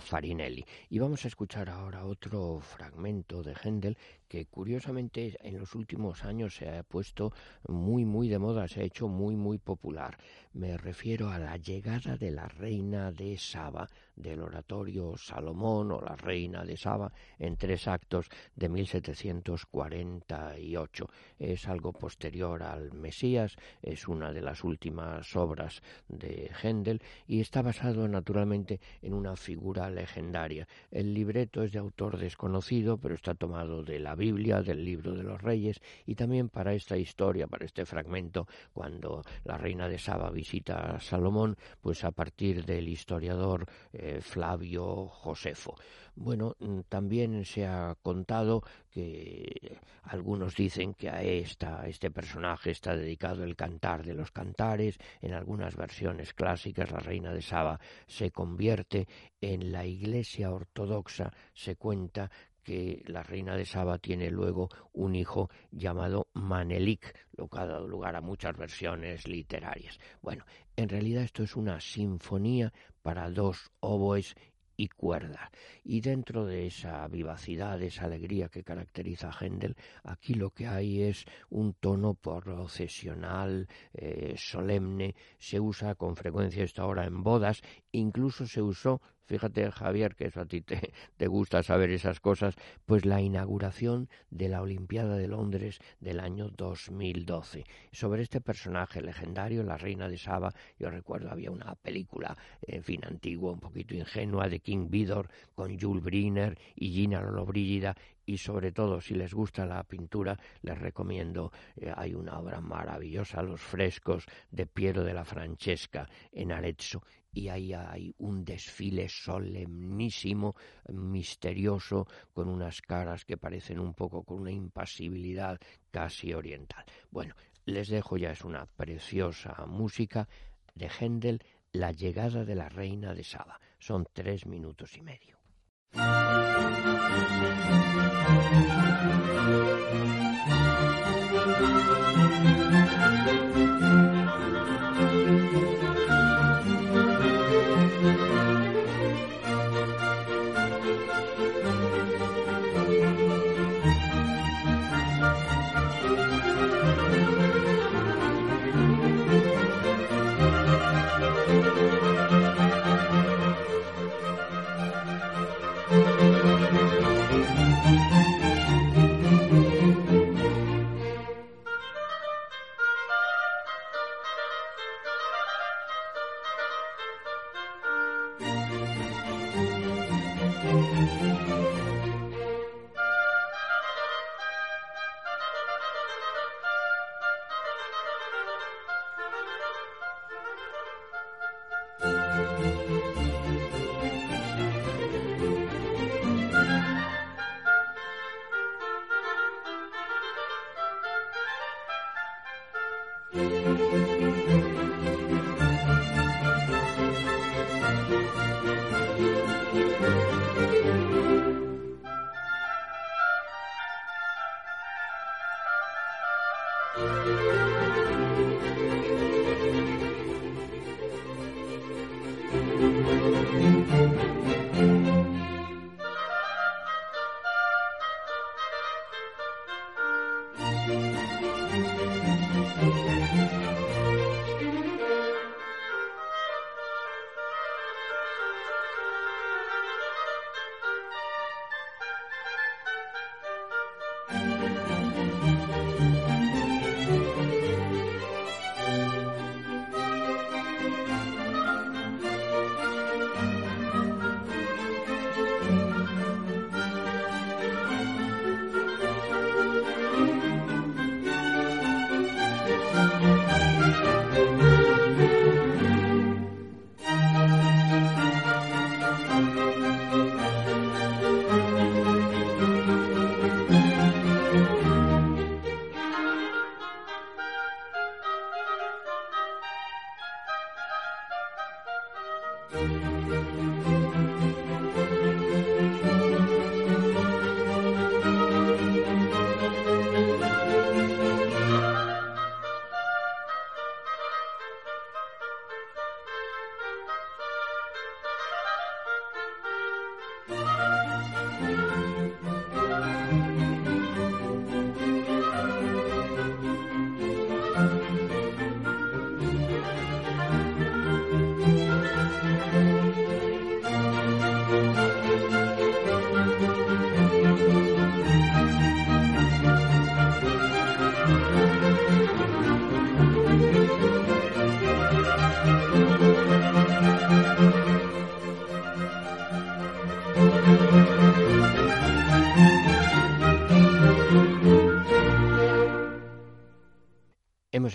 Farinelli. 0.00 0.64
Y 0.90 0.98
vamos 0.98 1.24
a 1.24 1.28
escuchar 1.28 1.68
ahora 1.68 2.04
otro 2.04 2.60
fragmento 2.60 3.42
de 3.42 3.54
Händel 3.54 3.96
que 4.28 4.46
curiosamente 4.46 5.36
en 5.40 5.58
los 5.58 5.74
últimos 5.74 6.24
años 6.24 6.54
se 6.54 6.68
ha 6.68 6.82
puesto 6.82 7.32
muy 7.66 8.04
muy 8.04 8.28
de 8.28 8.38
moda, 8.38 8.68
se 8.68 8.80
ha 8.80 8.84
hecho 8.84 9.08
muy 9.08 9.34
muy 9.36 9.56
popular. 9.58 10.18
Me 10.52 10.76
refiero 10.76 11.30
a 11.30 11.38
la 11.38 11.56
llegada 11.56 12.16
de 12.16 12.30
la 12.30 12.46
reina 12.48 13.10
de 13.10 13.38
Saba 13.38 13.88
del 14.16 14.42
oratorio 14.42 15.16
Salomón 15.16 15.92
o 15.92 16.00
la 16.00 16.16
reina 16.16 16.64
de 16.64 16.76
Saba 16.76 17.12
en 17.38 17.56
tres 17.56 17.86
actos 17.88 18.28
de 18.54 18.68
1748. 18.68 21.08
Es 21.38 21.66
algo 21.68 21.92
posterior 21.92 22.62
al 22.62 22.92
Mesías, 22.92 23.56
es 23.80 24.06
una 24.08 24.32
de 24.32 24.42
las 24.42 24.64
últimas 24.64 25.34
obras 25.36 25.80
de 26.08 26.50
Händel 26.62 27.00
y 27.26 27.40
está 27.40 27.62
basado 27.62 28.06
naturalmente 28.08 28.80
en 29.00 29.14
una 29.14 29.36
figura 29.36 29.57
legendaria. 29.90 30.66
El 30.90 31.14
libreto 31.14 31.62
es 31.62 31.72
de 31.72 31.78
autor 31.78 32.18
desconocido, 32.18 32.98
pero 32.98 33.14
está 33.14 33.34
tomado 33.34 33.82
de 33.82 33.98
la 33.98 34.14
Biblia, 34.14 34.62
del 34.62 34.84
libro 34.84 35.14
de 35.14 35.22
los 35.22 35.40
reyes 35.40 35.80
y 36.06 36.14
también 36.14 36.48
para 36.48 36.74
esta 36.74 36.96
historia, 36.96 37.46
para 37.46 37.66
este 37.66 37.84
fragmento, 37.86 38.46
cuando 38.72 39.22
la 39.44 39.56
reina 39.56 39.88
de 39.88 39.98
Saba 39.98 40.30
visita 40.30 40.96
a 40.96 41.00
Salomón, 41.00 41.56
pues 41.80 42.04
a 42.04 42.10
partir 42.10 42.64
del 42.64 42.88
historiador 42.88 43.66
eh, 43.92 44.20
Flavio 44.20 45.06
Josefo. 45.08 45.74
Bueno, 46.20 46.56
mm, 46.58 46.80
también 46.88 47.44
se 47.44 47.64
ha 47.64 47.94
contado 48.02 48.64
que 48.90 49.78
algunos 50.02 50.56
dicen 50.56 50.94
que 50.94 51.08
a 51.08 51.22
esta, 51.22 51.86
este 51.86 52.10
personaje 52.10 52.72
está 52.72 52.96
dedicado 52.96 53.44
el 53.44 53.54
cantar 53.54 54.04
de 54.04 54.14
los 54.14 54.32
cantares. 54.32 54.98
En 55.22 55.32
algunas 55.32 55.76
versiones 55.76 56.34
clásicas, 56.34 56.90
la 56.90 56.98
reina 56.98 57.32
de 57.32 57.40
Saba 57.40 57.78
se 58.08 58.32
convierte 58.32 59.06
en 59.40 59.70
la 59.70 59.86
iglesia 59.86 60.50
ortodoxa. 60.50 61.32
Se 61.54 61.76
cuenta 61.76 62.28
que 62.64 63.00
la 63.06 63.22
reina 63.22 63.56
de 63.56 63.64
Saba 63.64 63.98
tiene 63.98 64.28
luego 64.28 64.68
un 64.94 65.14
hijo 65.14 65.48
llamado 65.70 66.26
Manelik, 66.34 67.16
lo 67.36 67.46
que 67.46 67.60
ha 67.60 67.66
dado 67.66 67.86
lugar 67.86 68.16
a 68.16 68.20
muchas 68.20 68.56
versiones 68.56 69.28
literarias. 69.28 70.00
Bueno, 70.20 70.44
en 70.74 70.88
realidad 70.88 71.22
esto 71.22 71.44
es 71.44 71.54
una 71.54 71.80
sinfonía 71.80 72.72
para 73.02 73.30
dos 73.30 73.70
oboes 73.78 74.34
y 74.78 74.88
cuerda. 74.88 75.50
Y 75.82 76.00
dentro 76.00 76.46
de 76.46 76.68
esa 76.68 77.06
vivacidad, 77.08 77.82
esa 77.82 78.04
alegría 78.04 78.48
que 78.48 78.62
caracteriza 78.62 79.28
a 79.28 79.32
Händel, 79.32 79.76
aquí 80.04 80.34
lo 80.34 80.50
que 80.50 80.68
hay 80.68 81.02
es 81.02 81.24
un 81.50 81.74
tono 81.74 82.14
procesional, 82.14 83.66
eh, 83.92 84.36
solemne, 84.38 85.16
se 85.38 85.58
usa 85.58 85.96
con 85.96 86.14
frecuencia 86.14 86.62
esta 86.62 86.86
hora 86.86 87.04
en 87.06 87.24
bodas, 87.24 87.60
incluso 87.90 88.46
se 88.46 88.62
usó 88.62 89.02
fíjate 89.28 89.70
Javier, 89.70 90.16
que 90.16 90.26
eso 90.26 90.40
a 90.40 90.46
ti 90.46 90.62
te, 91.16 91.26
gusta 91.26 91.62
saber 91.62 91.90
esas 91.90 92.18
cosas, 92.18 92.54
pues 92.86 93.04
la 93.04 93.20
inauguración 93.20 94.08
de 94.30 94.48
la 94.48 94.62
Olimpiada 94.62 95.16
de 95.16 95.28
Londres 95.28 95.78
del 96.00 96.18
año 96.18 96.48
2012. 96.48 97.64
Sobre 97.92 98.22
este 98.22 98.40
personaje 98.40 99.02
legendario, 99.02 99.62
la 99.62 99.76
reina 99.76 100.08
de 100.08 100.16
Saba, 100.16 100.52
yo 100.78 100.90
recuerdo 100.90 101.30
había 101.30 101.50
una 101.50 101.74
película, 101.76 102.36
en 102.66 102.82
fin, 102.82 103.00
antigua, 103.04 103.52
un 103.52 103.60
poquito 103.60 103.94
ingenua, 103.94 104.48
de 104.48 104.60
King 104.60 104.88
Vidor, 104.88 105.28
con 105.54 105.78
Jules 105.78 106.02
Briner 106.02 106.58
y 106.74 106.90
Gina 106.90 107.20
Lollobrigida, 107.20 107.94
y 108.24 108.36
sobre 108.36 108.72
todo 108.72 109.00
si 109.00 109.14
les 109.14 109.32
gusta 109.32 109.64
la 109.64 109.82
pintura 109.84 110.38
les 110.60 110.78
recomiendo 110.78 111.50
eh, 111.76 111.90
hay 111.96 112.12
una 112.14 112.38
obra 112.38 112.60
maravillosa 112.60 113.42
los 113.42 113.58
frescos 113.58 114.26
de 114.50 114.66
Piero 114.66 115.02
de 115.02 115.14
la 115.14 115.24
Francesca 115.24 116.06
en 116.30 116.52
Arezzo 116.52 117.02
y 117.32 117.48
ahí 117.48 117.72
hay 117.72 118.14
un 118.18 118.44
desfile 118.44 119.08
solemnísimo, 119.08 120.56
misterioso, 120.88 122.06
con 122.32 122.48
unas 122.48 122.80
caras 122.80 123.24
que 123.24 123.36
parecen 123.36 123.78
un 123.78 123.94
poco 123.94 124.22
con 124.22 124.40
una 124.40 124.50
impasibilidad 124.50 125.58
casi 125.90 126.32
oriental. 126.32 126.84
Bueno, 127.10 127.34
les 127.64 127.88
dejo 127.88 128.16
ya 128.16 128.30
es 128.30 128.42
una 128.44 128.66
preciosa 128.66 129.66
música 129.66 130.28
de 130.74 130.88
Händel, 130.88 131.42
La 131.72 131.92
llegada 131.92 132.44
de 132.44 132.54
la 132.54 132.68
reina 132.70 133.12
de 133.12 133.24
Saba. 133.24 133.60
Son 133.78 134.06
tres 134.12 134.46
minutos 134.46 134.96
y 134.96 135.02
medio. 135.02 135.38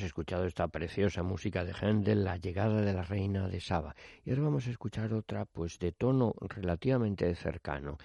Esta 0.01 0.67
preciosa 0.67 1.21
música 1.21 1.63
de 1.63 1.73
Händel, 1.73 2.23
La 2.23 2.38
llegada 2.38 2.82
de 2.82 2.93
la 2.93 3.03
reina 3.03 3.47
de 3.47 3.60
Saba. 3.60 3.95
Y 4.25 4.32
ahora 4.32 4.43
vamos 4.43 4.65
a 4.65 4.71
escuchar 4.71 5.13
otra, 5.13 5.45
pues 5.45 5.77
de 5.77 5.91
tono 5.91 6.34
relativamente 6.41 7.34
cercano, 7.36 7.97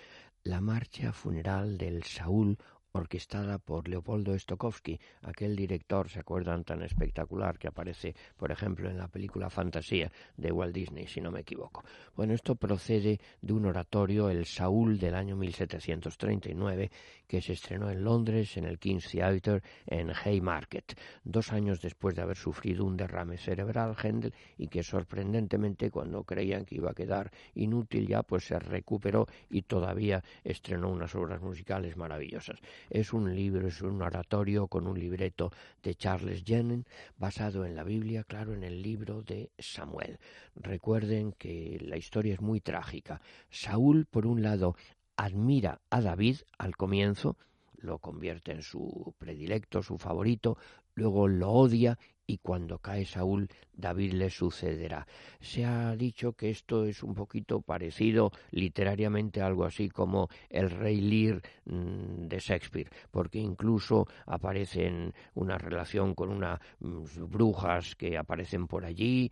la 0.44 0.60
marcha 0.60 1.12
funeral 1.12 1.78
del 1.78 2.02
Saúl 2.02 2.58
orquestada 2.92 3.58
por 3.58 3.88
Leopoldo 3.88 4.38
Stokowski, 4.38 4.98
aquel 5.22 5.54
director, 5.54 6.08
¿se 6.08 6.20
acuerdan?, 6.20 6.64
tan 6.64 6.82
espectacular 6.82 7.58
que 7.58 7.68
aparece, 7.68 8.14
por 8.36 8.50
ejemplo, 8.50 8.88
en 8.88 8.98
la 8.98 9.08
película 9.08 9.50
Fantasía 9.50 10.10
de 10.36 10.52
Walt 10.52 10.74
Disney, 10.74 11.06
si 11.06 11.20
no 11.20 11.30
me 11.30 11.40
equivoco. 11.40 11.84
Bueno, 12.16 12.34
esto 12.34 12.54
procede 12.56 13.20
de 13.40 13.52
un 13.52 13.66
oratorio, 13.66 14.30
el 14.30 14.46
Saúl 14.46 14.98
del 14.98 15.14
año 15.14 15.36
1739, 15.36 16.90
que 17.26 17.42
se 17.42 17.52
estrenó 17.52 17.90
en 17.90 18.02
Londres 18.02 18.56
en 18.56 18.64
el 18.64 18.78
King's 18.78 19.10
Theatre 19.10 19.62
en 19.86 20.10
Haymarket, 20.10 20.98
dos 21.24 21.52
años 21.52 21.80
después 21.80 22.14
de 22.16 22.22
haber 22.22 22.36
sufrido 22.36 22.84
un 22.84 22.96
derrame 22.96 23.36
cerebral, 23.36 23.94
Händel, 24.02 24.34
y 24.56 24.68
que 24.68 24.82
sorprendentemente 24.82 25.90
cuando 25.90 26.24
creían 26.24 26.64
que 26.64 26.76
iba 26.76 26.90
a 26.90 26.94
quedar 26.94 27.30
inútil 27.54 28.06
ya, 28.06 28.22
pues 28.22 28.44
se 28.44 28.58
recuperó 28.58 29.26
y 29.50 29.62
todavía 29.62 30.22
estrenó 30.42 30.88
unas 30.90 31.14
obras 31.14 31.40
musicales 31.40 31.96
maravillosas. 31.96 32.58
Es 32.90 33.12
un 33.12 33.34
libro, 33.34 33.66
es 33.66 33.82
un 33.82 34.00
oratorio 34.02 34.68
con 34.68 34.86
un 34.86 34.98
libreto 34.98 35.50
de 35.82 35.94
Charles 35.94 36.42
Jennings 36.44 36.86
basado 37.16 37.64
en 37.64 37.74
la 37.74 37.84
Biblia, 37.84 38.24
claro, 38.24 38.54
en 38.54 38.64
el 38.64 38.82
libro 38.82 39.22
de 39.22 39.50
Samuel. 39.58 40.18
Recuerden 40.54 41.32
que 41.32 41.78
la 41.80 41.96
historia 41.96 42.34
es 42.34 42.40
muy 42.40 42.60
trágica. 42.60 43.20
Saúl, 43.50 44.06
por 44.06 44.26
un 44.26 44.42
lado, 44.42 44.76
admira 45.16 45.80
a 45.90 46.00
David 46.00 46.38
al 46.58 46.76
comienzo, 46.76 47.36
lo 47.76 47.98
convierte 47.98 48.52
en 48.52 48.62
su 48.62 49.14
predilecto, 49.18 49.82
su 49.82 49.98
favorito, 49.98 50.58
luego 50.94 51.28
lo 51.28 51.50
odia 51.50 51.98
y 52.26 52.38
cuando 52.38 52.78
cae 52.78 53.04
Saúl, 53.06 53.48
David 53.78 54.14
le 54.14 54.28
sucederá. 54.28 55.06
Se 55.40 55.64
ha 55.64 55.94
dicho 55.94 56.32
que 56.32 56.50
esto 56.50 56.84
es 56.84 57.02
un 57.02 57.14
poquito 57.14 57.60
parecido 57.60 58.32
literariamente 58.50 59.40
a 59.40 59.46
algo 59.46 59.64
así 59.64 59.88
como 59.88 60.28
el 60.50 60.70
rey 60.70 61.00
Lear 61.00 61.40
mm, 61.64 62.26
de 62.26 62.38
Shakespeare, 62.40 62.90
porque 63.10 63.38
incluso 63.38 64.06
aparece 64.26 65.12
una 65.34 65.56
relación 65.56 66.14
con 66.14 66.30
unas 66.30 66.58
mm, 66.80 67.04
brujas 67.30 67.94
que 67.94 68.18
aparecen 68.18 68.66
por 68.66 68.84
allí, 68.84 69.30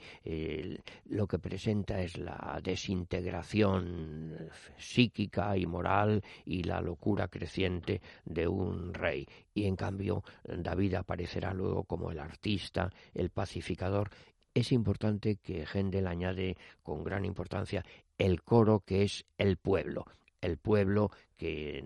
lo 1.06 1.26
que 1.26 1.38
presenta 1.38 2.00
es 2.00 2.18
la 2.18 2.60
desintegración 2.62 4.48
psíquica 4.78 5.56
y 5.56 5.66
moral 5.66 6.22
y 6.44 6.62
la 6.62 6.80
locura 6.80 7.28
creciente 7.28 8.00
de 8.24 8.46
un 8.46 8.94
rey. 8.94 9.26
Y 9.54 9.66
en 9.66 9.76
cambio 9.76 10.22
David 10.44 10.94
aparecerá 10.94 11.52
luego 11.52 11.84
como 11.84 12.10
el 12.10 12.18
artista, 12.18 12.90
el 13.14 13.30
pacificador 13.30 14.10
es 14.56 14.72
importante 14.72 15.36
que 15.36 15.66
Händel 15.66 16.06
añade 16.06 16.56
con 16.82 17.04
gran 17.04 17.26
importancia 17.26 17.84
el 18.16 18.42
coro 18.42 18.80
que 18.80 19.02
es 19.02 19.26
el 19.36 19.58
pueblo, 19.58 20.06
el 20.40 20.56
pueblo 20.56 21.10
que 21.36 21.84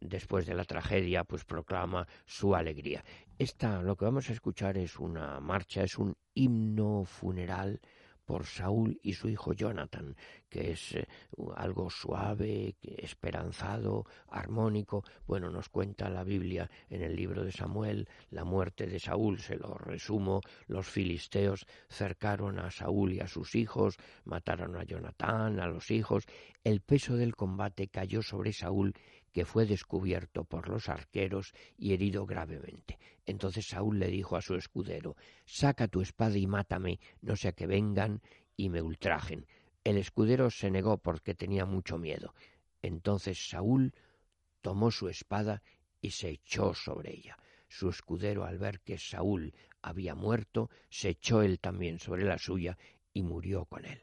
después 0.00 0.44
de 0.44 0.54
la 0.54 0.64
tragedia 0.64 1.22
pues 1.22 1.44
proclama 1.44 2.08
su 2.26 2.56
alegría. 2.56 3.04
Esta 3.38 3.82
lo 3.82 3.94
que 3.94 4.06
vamos 4.06 4.28
a 4.28 4.32
escuchar 4.32 4.78
es 4.78 4.98
una 4.98 5.38
marcha, 5.38 5.84
es 5.84 5.96
un 5.96 6.16
himno 6.34 7.04
funeral 7.04 7.80
por 8.28 8.44
Saúl 8.44 9.00
y 9.02 9.14
su 9.14 9.30
hijo 9.30 9.54
Jonathan, 9.54 10.14
que 10.50 10.72
es 10.72 10.94
eh, 10.96 11.08
algo 11.56 11.88
suave, 11.88 12.76
esperanzado, 12.82 14.04
armónico. 14.28 15.02
Bueno, 15.26 15.48
nos 15.48 15.70
cuenta 15.70 16.10
la 16.10 16.24
Biblia 16.24 16.70
en 16.90 17.00
el 17.00 17.16
libro 17.16 17.42
de 17.42 17.52
Samuel 17.52 18.06
la 18.28 18.44
muerte 18.44 18.86
de 18.86 19.00
Saúl, 19.00 19.38
se 19.38 19.56
lo 19.56 19.72
resumo, 19.78 20.42
los 20.66 20.86
filisteos 20.86 21.64
cercaron 21.88 22.58
a 22.58 22.70
Saúl 22.70 23.14
y 23.14 23.20
a 23.20 23.28
sus 23.28 23.54
hijos, 23.54 23.96
mataron 24.24 24.76
a 24.76 24.84
Jonathan, 24.84 25.58
a 25.58 25.66
los 25.66 25.90
hijos, 25.90 26.24
el 26.64 26.82
peso 26.82 27.16
del 27.16 27.34
combate 27.34 27.88
cayó 27.88 28.20
sobre 28.20 28.52
Saúl 28.52 28.92
que 29.32 29.44
fue 29.44 29.66
descubierto 29.66 30.44
por 30.44 30.68
los 30.68 30.88
arqueros 30.88 31.52
y 31.76 31.92
herido 31.92 32.26
gravemente. 32.26 32.98
Entonces 33.26 33.66
Saúl 33.68 33.98
le 33.98 34.08
dijo 34.08 34.36
a 34.36 34.42
su 34.42 34.54
escudero 34.54 35.16
Saca 35.44 35.88
tu 35.88 36.00
espada 36.00 36.36
y 36.38 36.46
mátame, 36.46 36.98
no 37.20 37.36
sea 37.36 37.52
que 37.52 37.66
vengan 37.66 38.22
y 38.56 38.68
me 38.70 38.82
ultrajen. 38.82 39.46
El 39.84 39.96
escudero 39.96 40.50
se 40.50 40.70
negó 40.70 40.98
porque 40.98 41.34
tenía 41.34 41.64
mucho 41.64 41.98
miedo. 41.98 42.34
Entonces 42.82 43.48
Saúl 43.48 43.94
tomó 44.60 44.90
su 44.90 45.08
espada 45.08 45.62
y 46.00 46.10
se 46.10 46.30
echó 46.30 46.74
sobre 46.74 47.14
ella. 47.14 47.38
Su 47.68 47.90
escudero, 47.90 48.44
al 48.44 48.58
ver 48.58 48.80
que 48.80 48.98
Saúl 48.98 49.54
había 49.82 50.14
muerto, 50.14 50.70
se 50.88 51.10
echó 51.10 51.42
él 51.42 51.58
también 51.58 51.98
sobre 51.98 52.24
la 52.24 52.38
suya 52.38 52.78
y 53.12 53.22
murió 53.22 53.66
con 53.66 53.84
él. 53.84 54.02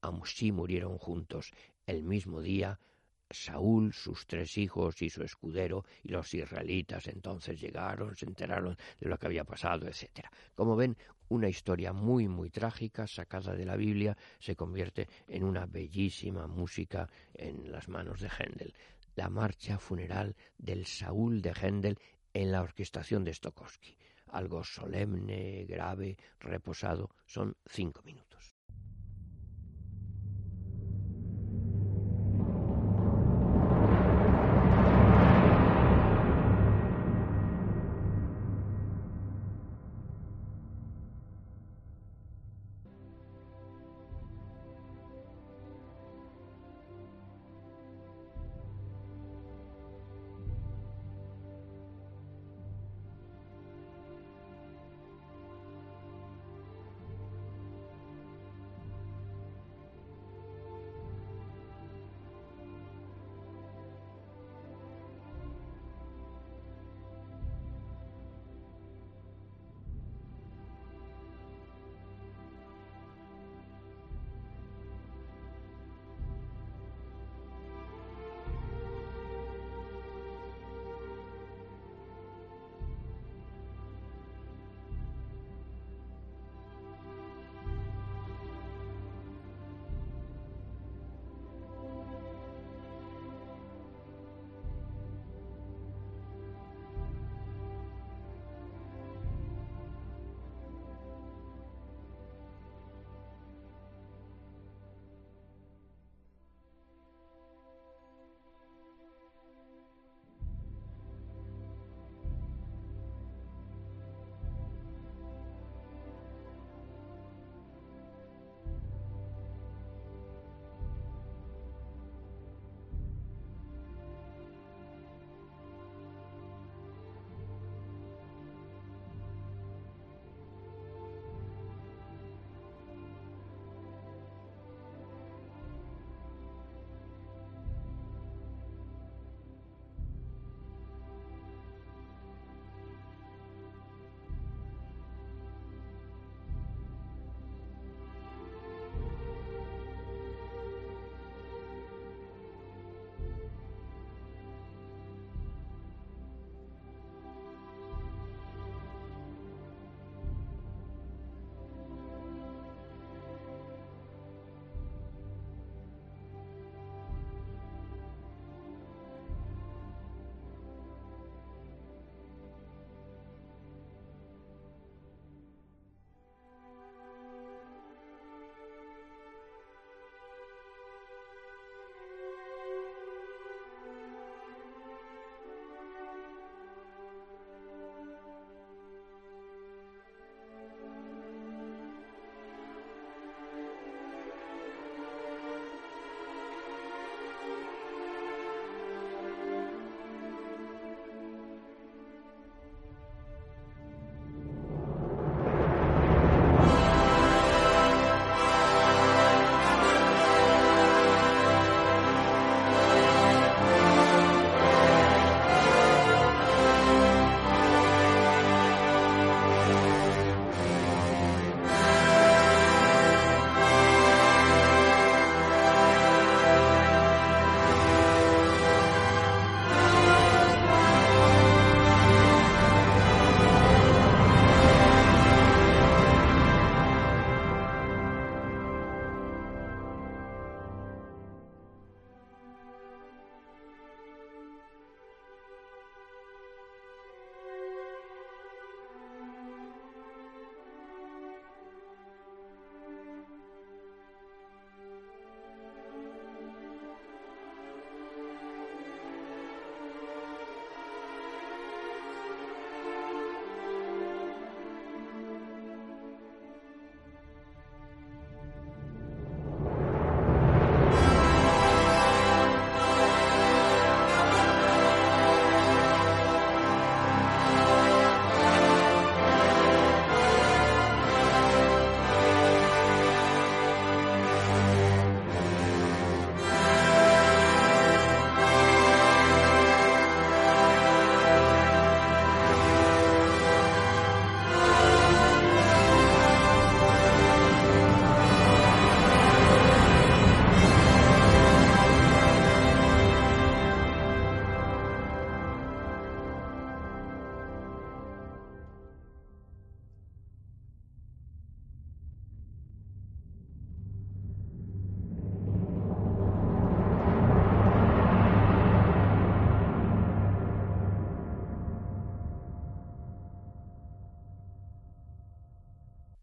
Así 0.00 0.52
murieron 0.52 0.98
juntos 0.98 1.50
el 1.86 2.02
mismo 2.04 2.40
día 2.40 2.78
Saúl, 3.30 3.92
sus 3.92 4.26
tres 4.26 4.56
hijos 4.58 5.02
y 5.02 5.10
su 5.10 5.22
escudero, 5.22 5.84
y 6.02 6.10
los 6.10 6.32
israelitas 6.34 7.06
entonces 7.08 7.60
llegaron, 7.60 8.14
se 8.16 8.26
enteraron 8.26 8.76
de 9.00 9.08
lo 9.08 9.18
que 9.18 9.26
había 9.26 9.44
pasado, 9.44 9.86
etc. 9.88 10.26
Como 10.54 10.76
ven, 10.76 10.96
una 11.28 11.48
historia 11.48 11.92
muy, 11.92 12.28
muy 12.28 12.50
trágica, 12.50 13.06
sacada 13.06 13.54
de 13.54 13.64
la 13.64 13.76
Biblia, 13.76 14.16
se 14.38 14.54
convierte 14.54 15.08
en 15.28 15.44
una 15.44 15.66
bellísima 15.66 16.46
música 16.46 17.08
en 17.34 17.70
las 17.70 17.88
manos 17.88 18.20
de 18.20 18.28
Händel. 18.28 18.74
La 19.16 19.28
marcha 19.28 19.78
funeral 19.78 20.36
del 20.58 20.86
Saúl 20.86 21.40
de 21.40 21.52
Händel 21.52 21.98
en 22.32 22.52
la 22.52 22.62
orquestación 22.62 23.24
de 23.24 23.34
Stokowski. 23.34 23.96
Algo 24.28 24.62
solemne, 24.62 25.64
grave, 25.64 26.16
reposado, 26.38 27.10
son 27.24 27.56
cinco 27.66 28.02
minutos. 28.02 28.55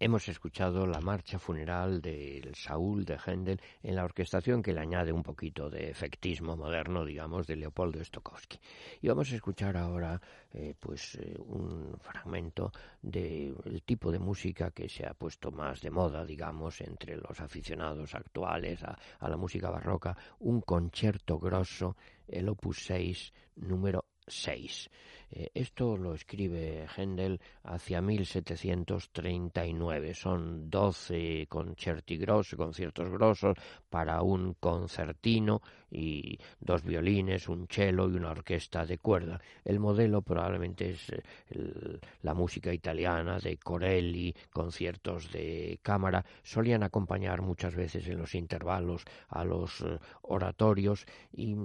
Hemos 0.05 0.27
escuchado 0.27 0.85
la 0.85 0.99
marcha 0.99 1.39
funeral 1.39 2.01
del 2.01 2.53
Saúl 2.55 3.05
de 3.05 3.17
Händel 3.17 3.61
en 3.81 3.95
la 3.95 4.03
orquestación 4.03 4.61
que 4.61 4.73
le 4.73 4.81
añade 4.81 5.13
un 5.13 5.23
poquito 5.23 5.69
de 5.69 5.89
efectismo 5.89 6.57
moderno, 6.57 7.05
digamos, 7.05 7.47
de 7.47 7.55
Leopoldo 7.55 8.03
Stokowski. 8.03 8.59
Y 9.01 9.07
vamos 9.07 9.31
a 9.31 9.35
escuchar 9.35 9.77
ahora 9.77 10.19
eh, 10.51 10.75
pues 10.77 11.15
eh, 11.15 11.37
un 11.39 11.95
fragmento 12.01 12.73
del 13.01 13.81
tipo 13.85 14.11
de 14.11 14.19
música 14.19 14.71
que 14.71 14.89
se 14.89 15.07
ha 15.07 15.13
puesto 15.13 15.51
más 15.51 15.79
de 15.79 15.89
moda, 15.89 16.25
digamos, 16.25 16.81
entre 16.81 17.15
los 17.15 17.39
aficionados 17.39 18.13
actuales 18.13 18.83
a, 18.83 18.99
a 19.19 19.29
la 19.29 19.37
música 19.37 19.69
barroca, 19.69 20.17
un 20.39 20.59
concierto 20.59 21.39
grosso, 21.39 21.95
el 22.27 22.49
opus 22.49 22.83
6, 22.83 23.33
número 23.55 24.03
6. 24.27 24.89
Eh, 25.31 25.49
esto 25.53 25.95
lo 25.97 26.13
escribe 26.13 26.85
Händel 26.95 27.41
hacia 27.63 28.01
1739. 28.01 30.13
Son 30.13 30.69
12 30.69 31.47
concerti 31.47 32.17
grossi, 32.17 32.55
conciertos 32.55 33.09
grosos 33.09 33.57
para 33.93 34.21
un 34.21 34.55
concertino 34.55 35.61
y 35.91 36.39
dos 36.59 36.83
violines, 36.83 37.47
un 37.47 37.67
cello 37.67 38.09
y 38.09 38.15
una 38.15 38.31
orquesta 38.31 38.83
de 38.83 38.97
cuerda. 38.97 39.39
El 39.63 39.79
modelo 39.79 40.23
probablemente 40.23 40.89
es 40.89 41.11
eh, 41.11 41.99
la 42.23 42.33
música 42.33 42.73
italiana 42.73 43.37
de 43.37 43.57
Corelli, 43.57 44.33
conciertos 44.51 45.31
de 45.31 45.77
cámara. 45.83 46.25
Solían 46.41 46.81
acompañar 46.81 47.43
muchas 47.43 47.75
veces 47.75 48.07
en 48.07 48.17
los 48.17 48.33
intervalos 48.33 49.03
a 49.29 49.45
los 49.45 49.81
eh, 49.81 49.99
oratorios 50.23 51.05
y 51.31 51.55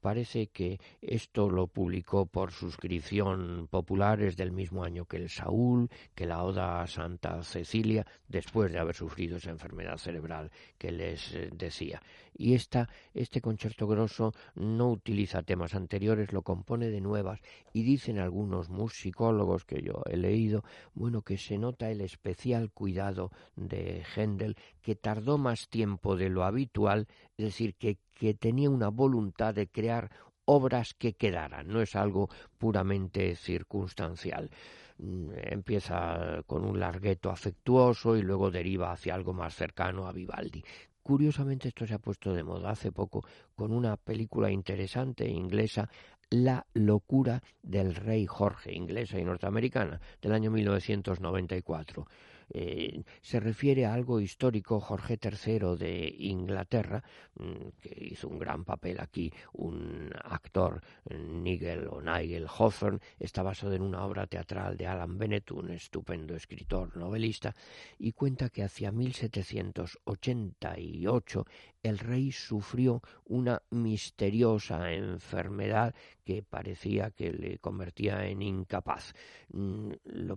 parece 0.00 0.46
que 0.48 0.78
esto 1.00 1.50
lo 1.50 1.66
publicó 1.66 2.26
por 2.26 2.52
sus 2.52 2.78
inscripción 2.80 3.68
popular 3.68 4.22
es 4.22 4.36
del 4.36 4.52
mismo 4.52 4.84
año 4.84 5.04
que 5.04 5.16
el 5.16 5.28
Saúl, 5.28 5.90
que 6.14 6.24
la 6.24 6.42
Oda 6.42 6.80
a 6.80 6.86
Santa 6.86 7.42
Cecilia, 7.42 8.06
después 8.28 8.72
de 8.72 8.78
haber 8.78 8.94
sufrido 8.94 9.36
esa 9.36 9.50
enfermedad 9.50 9.98
cerebral 9.98 10.50
que 10.78 10.90
les 10.90 11.34
eh, 11.40 11.50
decía. 11.52 12.02
Y 12.36 12.54
esta, 12.54 12.88
este 13.14 13.40
concierto 13.40 13.86
grosso 13.86 14.32
no 14.54 14.90
utiliza 14.90 15.42
temas 15.42 15.74
anteriores, 15.74 16.32
lo 16.32 16.42
compone 16.42 16.88
de 16.88 17.00
nuevas 17.00 17.40
y 17.72 17.82
dicen 17.82 18.18
algunos 18.18 18.68
musicólogos 18.68 19.64
que 19.64 19.82
yo 19.82 20.02
he 20.10 20.16
leído, 20.16 20.64
bueno, 20.94 21.22
que 21.22 21.38
se 21.38 21.58
nota 21.58 21.90
el 21.90 22.00
especial 22.00 22.70
cuidado 22.70 23.30
de 23.56 24.04
Händel, 24.14 24.56
que 24.82 24.94
tardó 24.94 25.38
más 25.38 25.68
tiempo 25.68 26.16
de 26.16 26.28
lo 26.28 26.44
habitual, 26.44 27.06
es 27.36 27.46
decir, 27.46 27.74
que, 27.74 27.98
que 28.14 28.34
tenía 28.34 28.70
una 28.70 28.88
voluntad 28.88 29.54
de 29.54 29.68
crear 29.68 30.10
obras 30.44 30.94
que 30.94 31.14
quedaran, 31.14 31.68
no 31.68 31.80
es 31.80 31.94
algo 31.94 32.28
puramente 32.58 33.36
circunstancial. 33.36 34.50
Mm, 34.98 35.30
empieza 35.34 36.42
con 36.46 36.64
un 36.64 36.78
largueto 36.78 37.30
afectuoso 37.30 38.16
y 38.16 38.22
luego 38.22 38.50
deriva 38.50 38.92
hacia 38.92 39.14
algo 39.14 39.32
más 39.32 39.54
cercano 39.54 40.06
a 40.06 40.12
Vivaldi. 40.12 40.62
Curiosamente 41.02 41.68
esto 41.68 41.86
se 41.86 41.94
ha 41.94 41.98
puesto 41.98 42.32
de 42.34 42.44
moda 42.44 42.70
hace 42.70 42.92
poco 42.92 43.24
con 43.54 43.72
una 43.72 43.96
película 43.96 44.50
interesante 44.50 45.26
inglesa, 45.28 45.88
La 46.28 46.64
locura 46.74 47.42
del 47.62 47.94
rey 47.94 48.26
Jorge, 48.26 48.72
inglesa 48.72 49.18
y 49.18 49.24
norteamericana, 49.24 50.00
del 50.20 50.32
año 50.32 50.50
1994. 50.50 52.06
Eh, 52.52 53.02
se 53.20 53.40
refiere 53.40 53.86
a 53.86 53.94
algo 53.94 54.20
histórico, 54.20 54.80
Jorge 54.80 55.18
III 55.22 55.76
de 55.78 56.14
Inglaterra, 56.18 57.02
mm, 57.36 57.68
que 57.80 58.08
hizo 58.10 58.28
un 58.28 58.38
gran 58.38 58.64
papel 58.64 59.00
aquí, 59.00 59.32
un 59.52 60.10
actor, 60.24 60.82
Nigel 61.10 61.86
o 61.88 62.00
Nigel 62.00 62.46
Hawthorne, 62.48 63.00
está 63.18 63.42
basado 63.42 63.74
en 63.74 63.82
una 63.82 64.04
obra 64.04 64.26
teatral 64.26 64.76
de 64.76 64.86
Alan 64.86 65.18
Bennett, 65.18 65.50
un 65.52 65.70
estupendo 65.70 66.34
escritor 66.34 66.96
novelista, 66.96 67.54
y 67.98 68.12
cuenta 68.12 68.50
que 68.50 68.64
hacia 68.64 68.92
1788 68.92 71.46
el 71.82 71.98
rey 71.98 72.30
sufrió 72.30 73.02
una 73.24 73.62
misteriosa 73.70 74.92
enfermedad 74.92 75.94
que 76.24 76.42
parecía 76.42 77.10
que 77.10 77.32
le 77.32 77.58
convertía 77.58 78.26
en 78.26 78.42
incapaz. 78.42 79.14
Mm, 79.52 79.92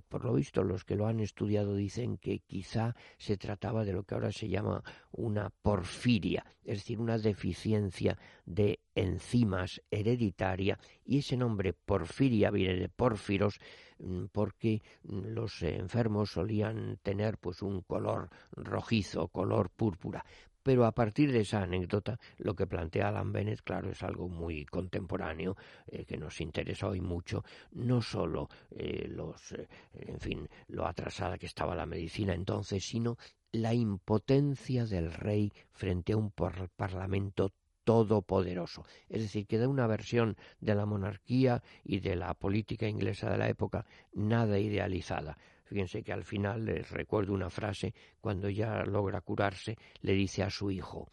por 0.07 0.25
lo 0.25 0.33
visto, 0.33 0.63
los 0.63 0.85
que 0.85 0.95
lo 0.95 1.07
han 1.07 1.19
estudiado 1.19 1.75
dicen 1.75 2.17
que 2.17 2.39
quizá 2.39 2.95
se 3.17 3.37
trataba 3.37 3.83
de 3.83 3.93
lo 3.93 4.03
que 4.03 4.15
ahora 4.15 4.31
se 4.31 4.47
llama 4.47 4.83
una 5.11 5.49
porfiria, 5.49 6.45
es 6.63 6.79
decir, 6.79 6.99
una 6.99 7.17
deficiencia 7.17 8.17
de 8.45 8.79
enzimas 8.95 9.81
hereditaria, 9.91 10.79
y 11.05 11.19
ese 11.19 11.35
nombre 11.35 11.73
porfiria 11.73 12.51
viene 12.51 12.75
de 12.75 12.89
pórfiros, 12.89 13.59
mm, 13.99 14.25
porque 14.31 14.81
mm, 15.03 15.27
los 15.27 15.61
enfermos 15.61 16.31
solían 16.31 16.97
tener 17.03 17.37
pues 17.37 17.61
un 17.61 17.81
color 17.81 18.29
rojizo, 18.51 19.27
color 19.27 19.69
púrpura. 19.69 20.23
Pero 20.63 20.85
a 20.85 20.93
partir 20.93 21.31
de 21.31 21.41
esa 21.41 21.61
anécdota, 21.61 22.19
lo 22.37 22.55
que 22.55 22.67
plantea 22.67 23.09
Alan 23.09 23.33
Bennett, 23.33 23.61
claro, 23.61 23.91
es 23.91 24.01
algo 24.01 24.29
muy 24.29 24.65
contemporáneo, 24.65 25.57
eh, 25.87 26.05
que 26.05 26.17
nos 26.17 26.39
interesa 26.39 26.87
hoy 26.87 27.01
mucho, 27.01 27.43
no 27.71 28.01
solo 28.01 28.49
eh, 28.71 29.07
los, 29.09 29.51
eh, 29.51 29.67
en 29.93 30.19
fin, 30.19 30.49
lo 30.67 30.87
atrasada 30.87 31.37
que 31.37 31.47
estaba 31.47 31.75
la 31.75 31.85
medicina 31.85 32.33
entonces, 32.33 32.85
sino 32.85 33.17
la 33.51 33.73
impotencia 33.73 34.85
del 34.85 35.13
rey 35.13 35.51
frente 35.71 36.13
a 36.13 36.17
un 36.17 36.31
parlamento 36.31 37.51
todopoderoso. 37.83 38.85
Es 39.09 39.21
decir, 39.21 39.45
que 39.45 39.57
da 39.57 39.67
una 39.67 39.87
versión 39.87 40.37
de 40.59 40.75
la 40.75 40.85
monarquía 40.85 41.61
y 41.83 41.99
de 41.99 42.15
la 42.15 42.33
política 42.33 42.87
inglesa 42.87 43.29
de 43.29 43.37
la 43.37 43.49
época 43.49 43.85
nada 44.13 44.59
idealizada. 44.59 45.37
Fíjense 45.73 46.03
que 46.03 46.13
al 46.13 46.23
final 46.23 46.65
les 46.65 46.91
recuerdo 46.91 47.33
una 47.33 47.49
frase, 47.49 47.95
cuando 48.21 48.47
ya 48.47 48.83
logra 48.83 49.21
curarse, 49.21 49.75
le 50.01 50.13
dice 50.13 50.43
a 50.43 50.51
su 50.51 50.69
hijo, 50.69 51.09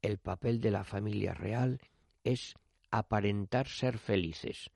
el 0.00 0.16
papel 0.16 0.58
de 0.62 0.70
la 0.70 0.84
familia 0.84 1.34
real 1.34 1.82
es 2.24 2.54
aparentar 2.90 3.68
ser 3.68 3.98
felices, 3.98 4.70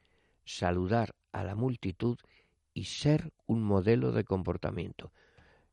saludar 0.44 1.14
a 1.32 1.42
la 1.42 1.54
multitud 1.54 2.18
y 2.74 2.84
ser 2.84 3.32
un 3.46 3.62
modelo 3.62 4.12
de 4.12 4.24
comportamiento. 4.24 5.10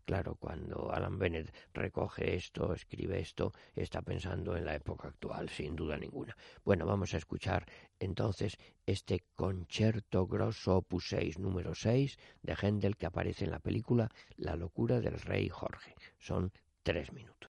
Claro, 0.05 0.35
cuando 0.35 0.91
Alan 0.91 1.19
Bennett 1.19 1.53
recoge 1.73 2.35
esto, 2.35 2.73
escribe 2.73 3.19
esto, 3.19 3.53
está 3.75 4.01
pensando 4.01 4.57
en 4.57 4.65
la 4.65 4.75
época 4.75 5.09
actual, 5.09 5.49
sin 5.49 5.75
duda 5.75 5.97
ninguna. 5.97 6.35
Bueno, 6.65 6.85
vamos 6.85 7.13
a 7.13 7.17
escuchar 7.17 7.65
entonces 7.99 8.57
este 8.85 9.23
concierto 9.35 10.27
grosso 10.27 10.77
opus 10.77 11.09
6 11.09 11.39
número 11.39 11.75
6 11.75 12.17
de 12.41 12.55
Händel 12.55 12.97
que 12.97 13.05
aparece 13.05 13.45
en 13.45 13.51
la 13.51 13.59
película 13.59 14.09
La 14.37 14.55
locura 14.55 14.99
del 14.99 15.19
rey 15.19 15.49
Jorge. 15.49 15.95
Son 16.19 16.51
tres 16.83 17.13
minutos. 17.13 17.50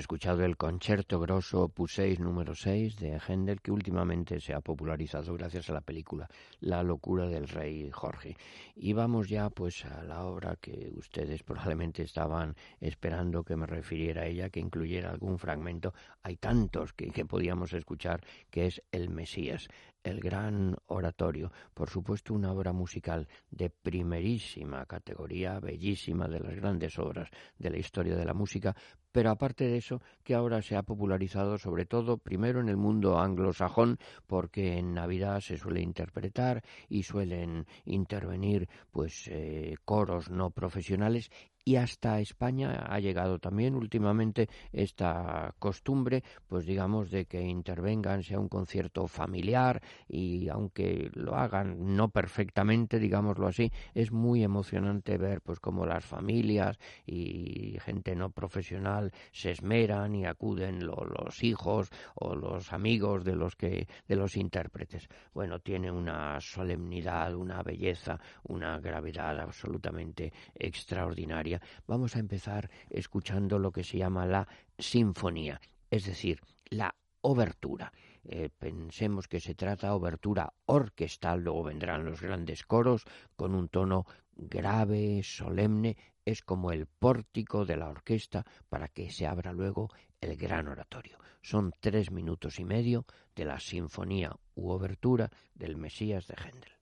Escuchado 0.00 0.44
el 0.44 0.56
concierto 0.56 1.20
grosso 1.20 1.64
opus 1.64 1.92
6 1.96 2.20
número 2.20 2.54
6 2.54 2.96
de 2.96 3.20
Händel 3.20 3.60
que 3.60 3.70
últimamente 3.70 4.40
se 4.40 4.54
ha 4.54 4.60
popularizado 4.62 5.34
gracias 5.34 5.68
a 5.68 5.74
la 5.74 5.82
película 5.82 6.26
La 6.60 6.82
locura 6.82 7.26
del 7.26 7.46
rey 7.46 7.90
Jorge. 7.90 8.34
Y 8.74 8.94
vamos 8.94 9.28
ya 9.28 9.50
pues 9.50 9.84
a 9.84 10.02
la 10.02 10.24
obra 10.24 10.56
que 10.56 10.90
ustedes 10.96 11.42
probablemente 11.42 12.02
estaban 12.02 12.56
esperando 12.80 13.44
que 13.44 13.56
me 13.56 13.66
refiriera 13.66 14.22
a 14.22 14.26
ella, 14.26 14.48
que 14.48 14.60
incluyera 14.60 15.10
algún 15.10 15.38
fragmento. 15.38 15.92
Hay 16.22 16.36
tantos 16.36 16.94
que, 16.94 17.10
que 17.10 17.26
podíamos 17.26 17.74
escuchar 17.74 18.22
que 18.50 18.66
es 18.66 18.82
El 18.92 19.10
Mesías 19.10 19.68
el 20.02 20.20
gran 20.20 20.76
oratorio, 20.86 21.52
por 21.74 21.90
supuesto 21.90 22.34
una 22.34 22.52
obra 22.52 22.72
musical 22.72 23.28
de 23.50 23.70
primerísima 23.70 24.86
categoría, 24.86 25.60
bellísima, 25.60 26.28
de 26.28 26.40
las 26.40 26.54
grandes 26.54 26.98
obras 26.98 27.28
de 27.58 27.70
la 27.70 27.78
historia 27.78 28.16
de 28.16 28.24
la 28.24 28.34
música, 28.34 28.74
pero 29.12 29.30
aparte 29.30 29.66
de 29.66 29.76
eso, 29.76 30.00
que 30.22 30.34
ahora 30.34 30.62
se 30.62 30.76
ha 30.76 30.82
popularizado 30.82 31.58
sobre 31.58 31.84
todo 31.84 32.18
primero 32.18 32.60
en 32.60 32.68
el 32.68 32.76
mundo 32.76 33.18
anglosajón, 33.18 33.98
porque 34.26 34.78
en 34.78 34.94
Navidad 34.94 35.40
se 35.40 35.56
suele 35.56 35.80
interpretar 35.80 36.62
y 36.88 37.02
suelen 37.02 37.66
intervenir 37.84 38.68
pues 38.90 39.28
eh, 39.28 39.76
coros 39.84 40.30
no 40.30 40.50
profesionales 40.50 41.30
y 41.64 41.76
hasta 41.76 42.20
España 42.20 42.86
ha 42.88 42.98
llegado 43.00 43.38
también 43.38 43.74
últimamente 43.74 44.48
esta 44.72 45.54
costumbre, 45.58 46.22
pues 46.46 46.66
digamos, 46.66 47.10
de 47.10 47.26
que 47.26 47.40
intervengan, 47.42 48.22
sea 48.22 48.38
un 48.38 48.48
concierto 48.48 49.06
familiar 49.06 49.82
y 50.08 50.48
aunque 50.48 51.10
lo 51.14 51.36
hagan 51.36 51.96
no 51.96 52.08
perfectamente, 52.08 52.98
digámoslo 52.98 53.46
así, 53.46 53.70
es 53.94 54.12
muy 54.12 54.42
emocionante 54.42 55.18
ver 55.18 55.40
pues 55.42 55.60
cómo 55.60 55.86
las 55.86 56.04
familias 56.04 56.78
y 57.06 57.76
gente 57.80 58.14
no 58.14 58.30
profesional 58.30 59.12
se 59.32 59.50
esmeran 59.50 60.14
y 60.14 60.26
acuden 60.26 60.86
los 60.86 61.42
hijos 61.42 61.90
o 62.14 62.34
los 62.34 62.72
amigos 62.72 63.24
de 63.24 63.36
los 63.36 63.56
que 63.56 63.86
de 64.08 64.16
los 64.16 64.36
intérpretes. 64.36 65.08
Bueno, 65.34 65.58
tiene 65.60 65.90
una 65.90 66.40
solemnidad, 66.40 67.34
una 67.34 67.62
belleza, 67.62 68.18
una 68.44 68.78
gravedad 68.78 69.38
absolutamente 69.40 70.32
extraordinaria 70.54 71.49
vamos 71.86 72.14
a 72.14 72.20
empezar 72.20 72.70
escuchando 72.90 73.58
lo 73.58 73.72
que 73.72 73.84
se 73.84 73.98
llama 73.98 74.26
la 74.26 74.46
sinfonía, 74.78 75.60
es 75.90 76.04
decir, 76.04 76.40
la 76.68 76.94
obertura. 77.22 77.92
Eh, 78.24 78.50
pensemos 78.58 79.28
que 79.28 79.40
se 79.40 79.54
trata 79.54 79.88
de 79.88 79.94
obertura 79.94 80.52
orquestal, 80.66 81.42
luego 81.42 81.64
vendrán 81.64 82.04
los 82.04 82.20
grandes 82.20 82.64
coros 82.64 83.04
con 83.36 83.54
un 83.54 83.68
tono 83.68 84.06
grave, 84.36 85.22
solemne, 85.22 85.96
es 86.24 86.42
como 86.42 86.70
el 86.70 86.86
pórtico 86.86 87.64
de 87.64 87.76
la 87.76 87.88
orquesta 87.88 88.44
para 88.68 88.88
que 88.88 89.10
se 89.10 89.26
abra 89.26 89.52
luego 89.52 89.90
el 90.20 90.36
gran 90.36 90.68
oratorio. 90.68 91.18
Son 91.42 91.72
tres 91.80 92.10
minutos 92.10 92.60
y 92.60 92.64
medio 92.64 93.06
de 93.34 93.46
la 93.46 93.58
sinfonía 93.58 94.36
u 94.54 94.68
obertura 94.68 95.30
del 95.54 95.76
Mesías 95.76 96.26
de 96.26 96.34
Händel. 96.34 96.79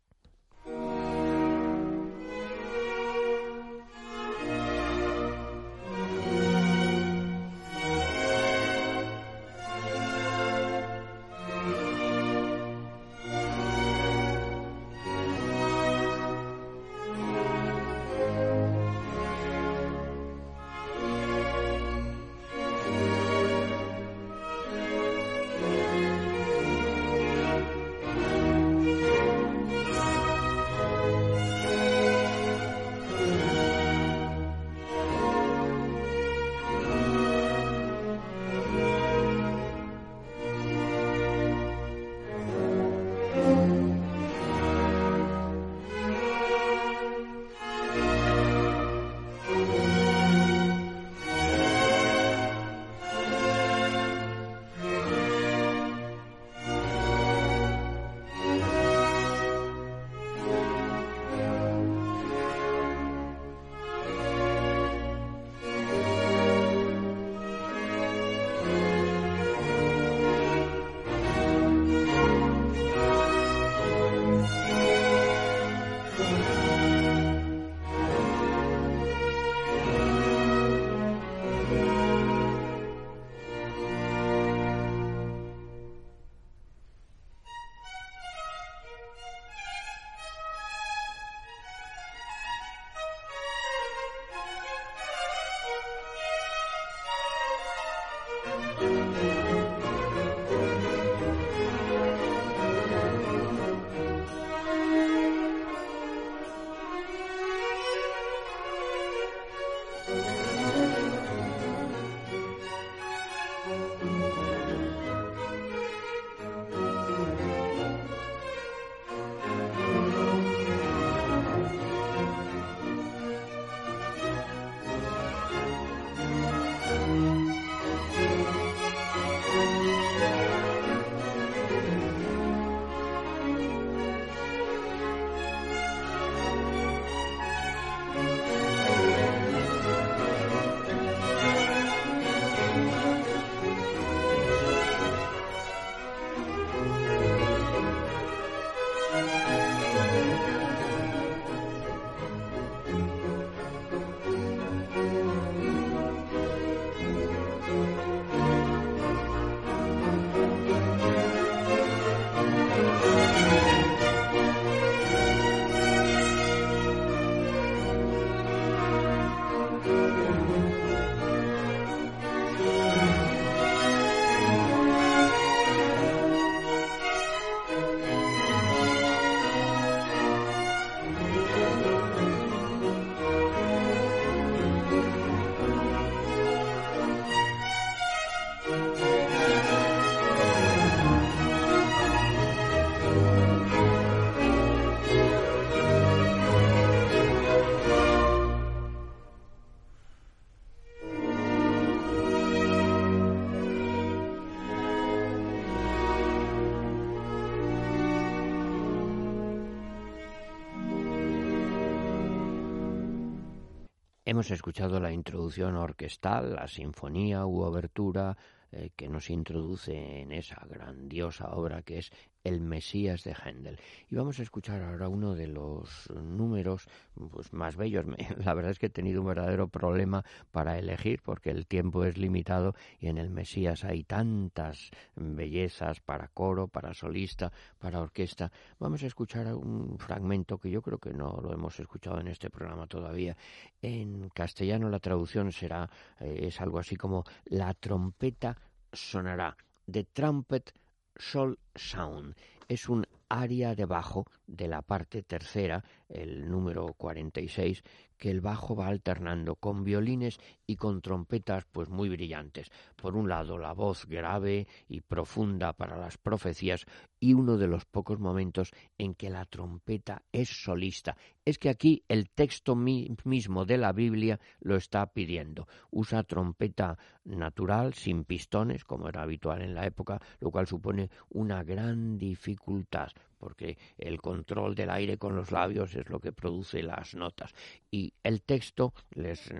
Hemos 214.31 214.51
escuchado 214.51 215.01
la 215.01 215.11
introducción 215.11 215.75
orquestal, 215.77 216.55
la 216.55 216.69
sinfonía 216.69 217.47
u 217.47 217.63
obertura 217.63 218.37
eh, 218.71 218.91
que 218.95 219.09
nos 219.09 219.31
introduce 219.31 220.21
en 220.21 220.33
esa 220.33 220.67
grandiosa 220.69 221.53
obra 221.53 221.81
que 221.81 221.97
es 221.97 222.11
el 222.45 222.61
Mesías 222.61 223.25
de 223.25 223.35
Händel. 223.35 223.79
Y 224.11 224.17
vamos 224.17 224.39
a 224.39 224.43
escuchar 224.43 224.83
ahora 224.83 225.09
uno 225.09 225.35
de 225.35 225.49
los 225.49 226.09
números 226.11 226.87
pues, 227.15 227.53
más 227.53 227.77
bellos. 227.77 228.07
La 228.45 228.55
verdad 228.55 228.73
es 228.73 228.79
que 228.79 228.87
he 228.87 228.91
tenido 228.91 229.21
un 229.21 229.29
verdadero 229.29 229.69
problema 229.69 230.25
para 230.51 230.79
elegir 230.79 231.21
porque 231.23 231.51
el 231.51 231.67
tiempo 231.67 232.05
es 232.05 232.17
limitado 232.17 232.75
y 233.01 233.09
en 233.09 233.19
el 233.19 233.31
Mesías 233.31 233.85
hay 233.85 234.05
tantas 234.05 234.91
bellezas 235.15 236.01
para 236.01 236.29
coro, 236.29 236.69
para 236.69 236.95
solista, 236.95 237.53
para 237.79 238.01
orquesta. 238.01 238.51
Vamos 238.79 239.03
a 239.03 239.07
escuchar 239.07 239.55
un 239.55 239.99
fragmento 239.99 240.59
que 240.59 240.71
yo 240.71 240.83
creo 240.83 240.99
que 240.99 241.13
no 241.13 241.41
lo 241.43 241.53
hemos 241.53 241.79
escuchado 241.81 242.21
en 242.21 242.29
este 242.29 242.51
programa 242.51 242.87
todavía. 242.87 243.37
En 243.83 244.29
castellano 244.31 244.89
la 244.89 245.01
traducción 245.01 245.53
será 245.53 245.89
eh, 246.21 246.47
es 246.49 246.61
algo 246.61 246.79
así 246.79 246.97
como 246.97 247.25
la 247.47 247.75
trompeta 247.75 248.57
sonará. 248.93 249.57
The 249.91 250.05
trumpet 250.05 250.73
Sol 251.19 251.59
Sound. 251.75 252.37
Es 252.69 252.89
un 252.89 253.05
área 253.29 253.75
de 253.75 253.85
bajo 253.85 254.27
de 254.49 254.67
la 254.67 254.83
parte 254.83 255.23
tercera, 255.23 255.85
el 256.09 256.51
número 256.51 256.95
46, 256.95 257.85
que 258.17 258.31
el 258.31 258.41
bajo 258.41 258.75
va 258.75 258.89
alternando 258.89 259.55
con 259.57 259.85
violines 259.85 260.39
y 260.67 260.77
con 260.77 261.01
trompetas 261.01 261.65
pues 261.71 261.89
muy 261.89 262.09
brillantes. 262.09 262.71
Por 262.97 263.15
un 263.15 263.29
lado 263.29 263.59
la 263.59 263.73
voz 263.73 264.07
grave 264.07 264.67
y 264.89 265.03
profunda 265.03 265.75
para 265.75 265.97
las 265.97 266.19
profecías 266.19 266.85
y 267.21 267.35
uno 267.35 267.59
de 267.59 267.69
los 267.69 267.85
pocos 267.85 268.19
momentos 268.19 268.73
en 268.97 269.15
que 269.15 269.31
la 269.31 269.45
trompeta 269.45 270.23
es 270.33 270.49
solista. 270.49 271.17
Es 271.45 271.59
que 271.59 271.69
aquí 271.69 272.03
el 272.09 272.31
texto 272.31 272.75
mismo 272.75 273.65
de 273.65 273.79
la 273.79 273.93
Biblia 273.93 274.41
lo 274.61 274.77
está 274.77 275.07
pidiendo. 275.07 275.69
Usa 275.91 276.25
trompeta 276.25 276.99
natural 277.25 277.95
sin 277.95 278.25
pistones, 278.25 278.85
como 278.85 279.09
era 279.09 279.23
habitual 279.23 279.63
en 279.63 279.75
la 279.75 279.87
época, 279.87 280.21
lo 280.41 280.51
cual 280.51 280.67
supone 280.67 281.11
una 281.29 281.63
gran 281.63 282.19
dificultad 282.19 283.11
porque 283.39 283.79
el 283.97 284.21
control 284.21 284.75
del 284.75 284.91
aire 284.91 285.17
con 285.17 285.37
los 285.37 285.53
labios 285.53 285.95
es 285.95 286.09
lo 286.09 286.21
que 286.21 286.33
produce 286.33 286.83
las 286.83 287.15
notas. 287.15 287.55
Y 287.91 288.13
el 288.23 288.43
texto, 288.43 288.93
les 289.11 289.51
eh, 289.51 289.57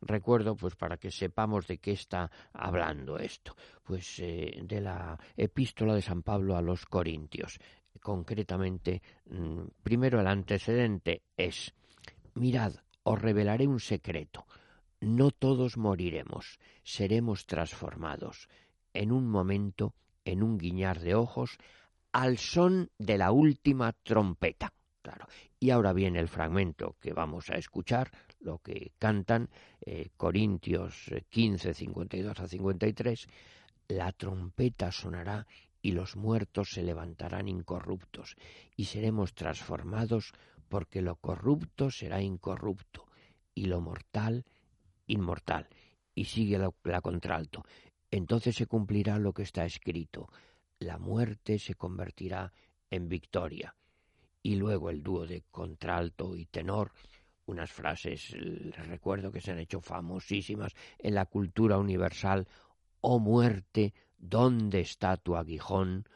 recuerdo, 0.00 0.56
pues 0.56 0.76
para 0.76 0.96
que 0.96 1.10
sepamos 1.10 1.66
de 1.66 1.78
qué 1.78 1.92
está 1.92 2.30
hablando 2.52 3.18
esto, 3.18 3.56
pues 3.82 4.18
eh, 4.20 4.60
de 4.62 4.80
la 4.80 5.18
epístola 5.36 5.94
de 5.94 6.02
San 6.02 6.22
Pablo 6.22 6.56
a 6.56 6.62
los 6.62 6.86
Corintios. 6.86 7.58
Concretamente, 8.00 9.02
mm, 9.26 9.62
primero 9.82 10.20
el 10.20 10.26
antecedente 10.26 11.22
es, 11.36 11.74
mirad, 12.34 12.74
os 13.02 13.20
revelaré 13.20 13.66
un 13.66 13.80
secreto. 13.80 14.46
No 15.00 15.30
todos 15.30 15.76
moriremos, 15.76 16.58
seremos 16.82 17.46
transformados. 17.46 18.48
En 18.92 19.12
un 19.12 19.28
momento, 19.28 19.94
en 20.24 20.42
un 20.42 20.58
guiñar 20.58 21.00
de 21.00 21.14
ojos, 21.14 21.58
al 22.18 22.36
son 22.36 22.90
de 22.98 23.16
la 23.16 23.30
última 23.30 23.92
trompeta. 23.92 24.72
Claro. 25.00 25.28
Y 25.60 25.70
ahora 25.70 25.92
viene 25.92 26.18
el 26.18 26.26
fragmento 26.26 26.96
que 27.00 27.12
vamos 27.12 27.48
a 27.48 27.54
escuchar, 27.54 28.10
lo 28.40 28.58
que 28.58 28.90
cantan 28.98 29.48
eh, 29.86 30.10
Corintios 30.16 31.12
15, 31.28 31.74
52 31.74 32.40
a 32.40 32.48
53. 32.48 33.28
La 33.86 34.10
trompeta 34.10 34.90
sonará 34.90 35.46
y 35.80 35.92
los 35.92 36.16
muertos 36.16 36.70
se 36.72 36.82
levantarán 36.82 37.46
incorruptos 37.46 38.34
y 38.76 38.86
seremos 38.86 39.32
transformados 39.32 40.32
porque 40.68 41.02
lo 41.02 41.14
corrupto 41.14 41.88
será 41.92 42.20
incorrupto 42.20 43.06
y 43.54 43.66
lo 43.66 43.80
mortal 43.80 44.44
inmortal. 45.06 45.68
Y 46.16 46.24
sigue 46.24 46.58
la 46.58 47.00
contralto. 47.00 47.64
Entonces 48.10 48.56
se 48.56 48.66
cumplirá 48.66 49.20
lo 49.20 49.32
que 49.32 49.42
está 49.42 49.64
escrito 49.64 50.28
la 50.80 50.98
muerte 50.98 51.58
se 51.58 51.74
convertirá 51.74 52.52
en 52.90 53.08
victoria. 53.08 53.74
Y 54.42 54.56
luego 54.56 54.90
el 54.90 55.02
dúo 55.02 55.26
de 55.26 55.42
contralto 55.50 56.36
y 56.36 56.46
tenor, 56.46 56.92
unas 57.46 57.70
frases, 57.70 58.30
les 58.32 58.86
recuerdo 58.86 59.32
que 59.32 59.40
se 59.40 59.52
han 59.52 59.58
hecho 59.58 59.80
famosísimas 59.80 60.74
en 60.98 61.14
la 61.14 61.26
cultura 61.26 61.78
universal. 61.78 62.46
Oh 63.00 63.18
muerte, 63.18 63.94
¿dónde 64.18 64.80
está 64.80 65.16
tu 65.16 65.36
aguijón? 65.36 66.06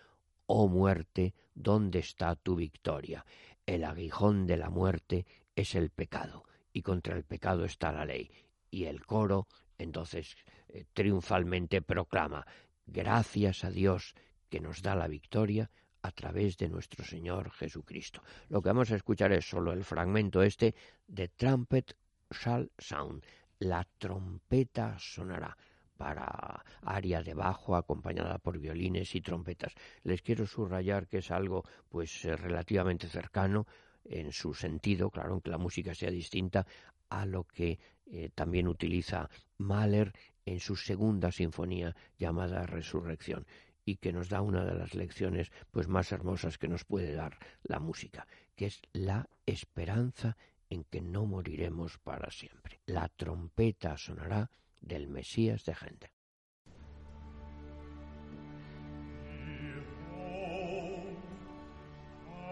Oh 0.46 0.68
muerte, 0.68 1.34
¿dónde 1.54 1.98
está 1.98 2.36
tu 2.36 2.56
victoria? 2.56 3.24
El 3.66 3.84
aguijón 3.84 4.46
de 4.46 4.56
la 4.56 4.70
muerte 4.70 5.26
es 5.56 5.74
el 5.74 5.90
pecado, 5.90 6.44
y 6.72 6.82
contra 6.82 7.16
el 7.16 7.24
pecado 7.24 7.64
está 7.64 7.92
la 7.92 8.04
ley. 8.04 8.30
Y 8.70 8.84
el 8.84 9.04
coro 9.04 9.46
entonces 9.78 10.36
eh, 10.68 10.84
triunfalmente 10.92 11.82
proclama, 11.82 12.46
gracias 12.86 13.64
a 13.64 13.70
Dios 13.70 14.14
que 14.53 14.61
nos 14.61 14.82
da 14.82 14.94
la 14.94 15.09
victoria 15.09 15.70
a 16.03 16.11
través 16.12 16.59
de 16.59 16.68
nuestro 16.68 17.03
Señor 17.07 17.53
Jesucristo. 17.53 18.22
Lo 18.50 18.61
que 18.61 18.68
vamos 18.68 18.90
a 18.90 18.96
escuchar 18.96 19.32
es 19.32 19.48
solo 19.48 19.72
el 19.72 19.82
fragmento 19.82 20.42
este 20.42 20.74
de 21.07 21.28
Trumpet 21.28 21.96
Shall 22.30 22.70
Sound. 22.76 23.24
La 23.61 23.82
trompeta 23.96 24.98
sonará 24.98 25.57
para 25.96 26.62
área 26.82 27.22
de 27.22 27.32
bajo 27.32 27.76
acompañada 27.76 28.36
por 28.36 28.59
violines 28.59 29.14
y 29.14 29.22
trompetas. 29.22 29.72
Les 30.03 30.20
quiero 30.20 30.46
subrayar 30.46 31.09
que 31.09 31.18
es 31.18 31.30
algo 31.30 31.64
pues 31.88 32.22
eh, 32.26 32.36
relativamente 32.36 33.09
cercano 33.09 33.66
en 34.05 34.32
su 34.32 34.53
sentido, 34.53 35.09
claro, 35.09 35.32
aunque 35.32 35.48
la 35.48 35.57
música 35.57 35.94
sea 35.94 36.11
distinta 36.11 36.66
a 37.09 37.24
lo 37.24 37.44
que 37.44 37.78
eh, 38.05 38.28
también 38.34 38.68
utiliza 38.68 39.30
Mahler 39.57 40.12
en 40.44 40.61
su 40.61 40.76
segunda 40.76 41.32
sinfonía 41.32 41.96
llamada 42.18 42.66
Resurrección 42.66 43.46
y 43.84 43.96
que 43.96 44.12
nos 44.12 44.28
da 44.28 44.42
una 44.42 44.64
de 44.64 44.74
las 44.74 44.94
lecciones 44.94 45.50
pues 45.70 45.88
más 45.88 46.12
hermosas 46.12 46.58
que 46.58 46.68
nos 46.68 46.84
puede 46.84 47.14
dar 47.14 47.38
la 47.62 47.80
música, 47.80 48.26
que 48.54 48.66
es 48.66 48.82
la 48.92 49.28
esperanza 49.46 50.36
en 50.70 50.84
que 50.84 51.00
no 51.00 51.26
moriremos 51.26 51.98
para 51.98 52.30
siempre. 52.30 52.80
La 52.86 53.08
trompeta 53.08 53.96
sonará 53.96 54.50
del 54.80 55.08
Mesías 55.08 55.64
de 55.64 55.74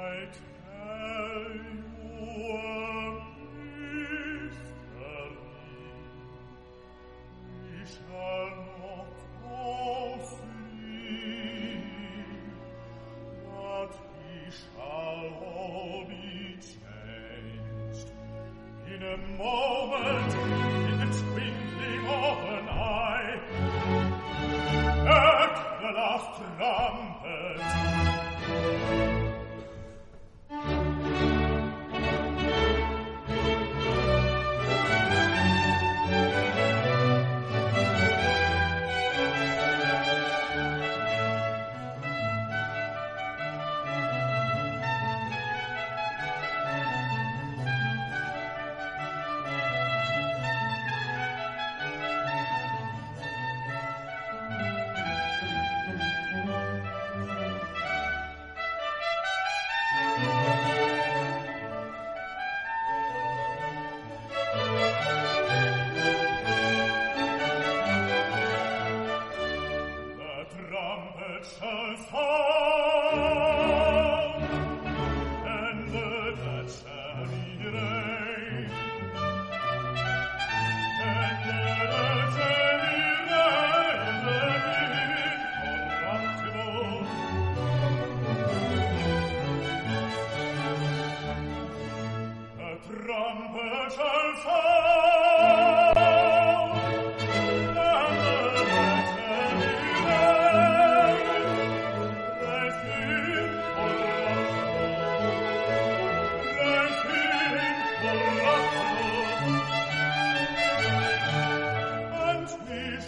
moment, 0.00 0.59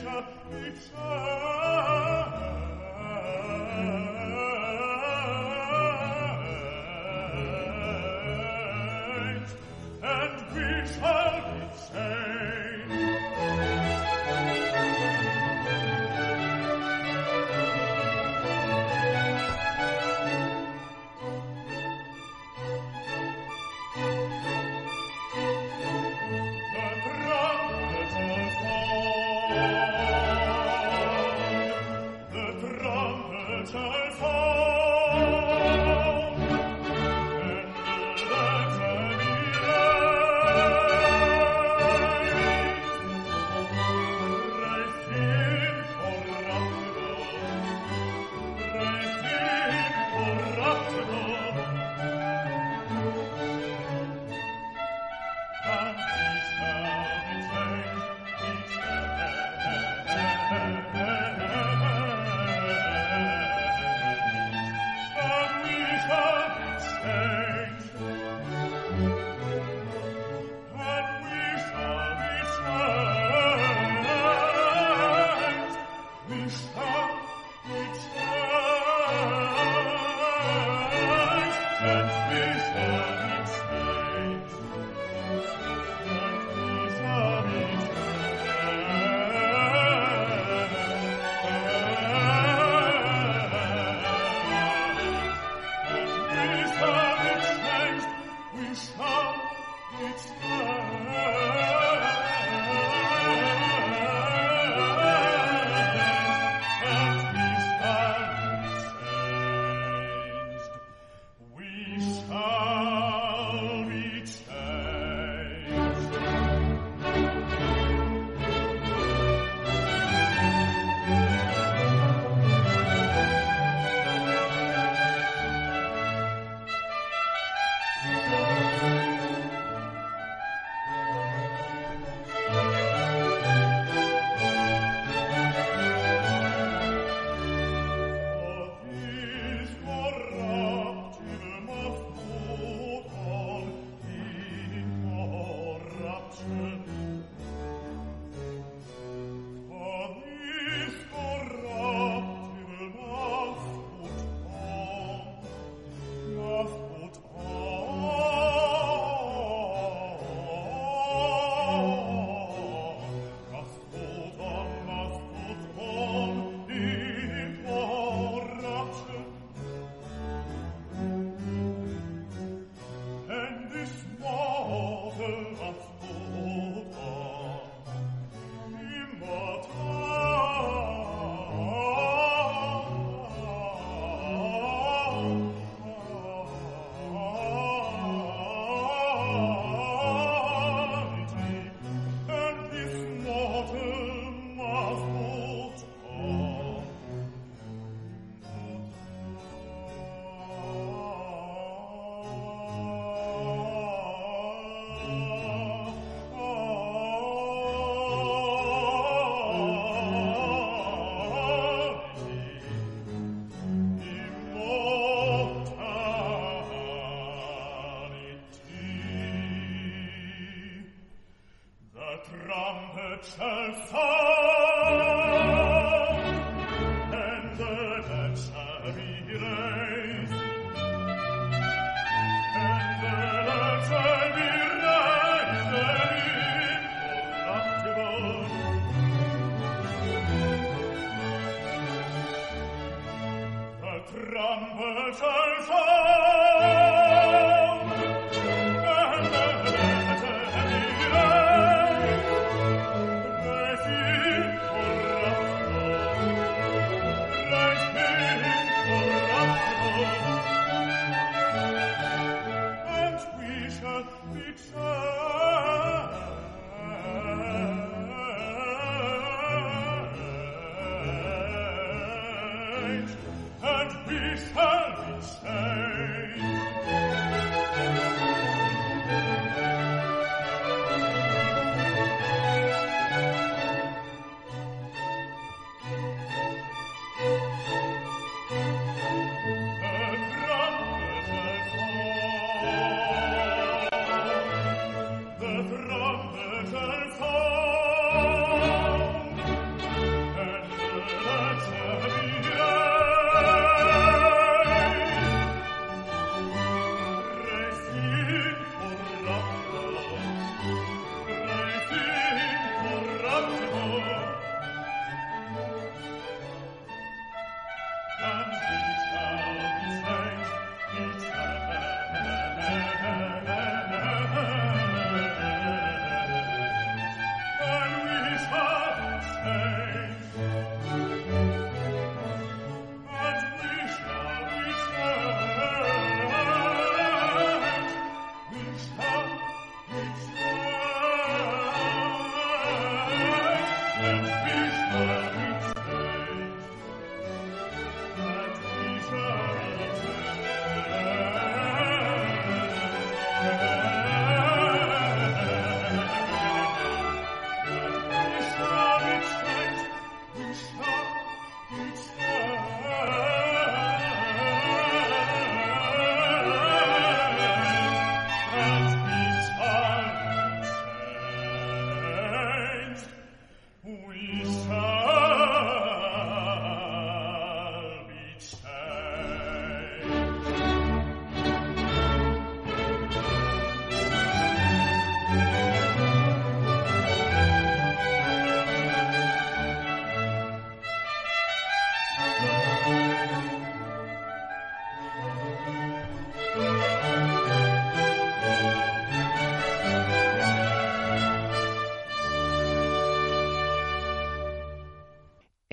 Liebscher, 0.03 0.24
Liebscher. 0.50 1.92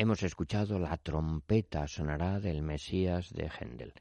Hemos 0.01 0.23
escuchado 0.23 0.79
la 0.79 0.95
trompeta 0.95 1.85
sonará 1.85 2.39
del 2.39 2.61
Mesías 2.61 3.33
de 3.33 3.49
Händel. 3.49 3.91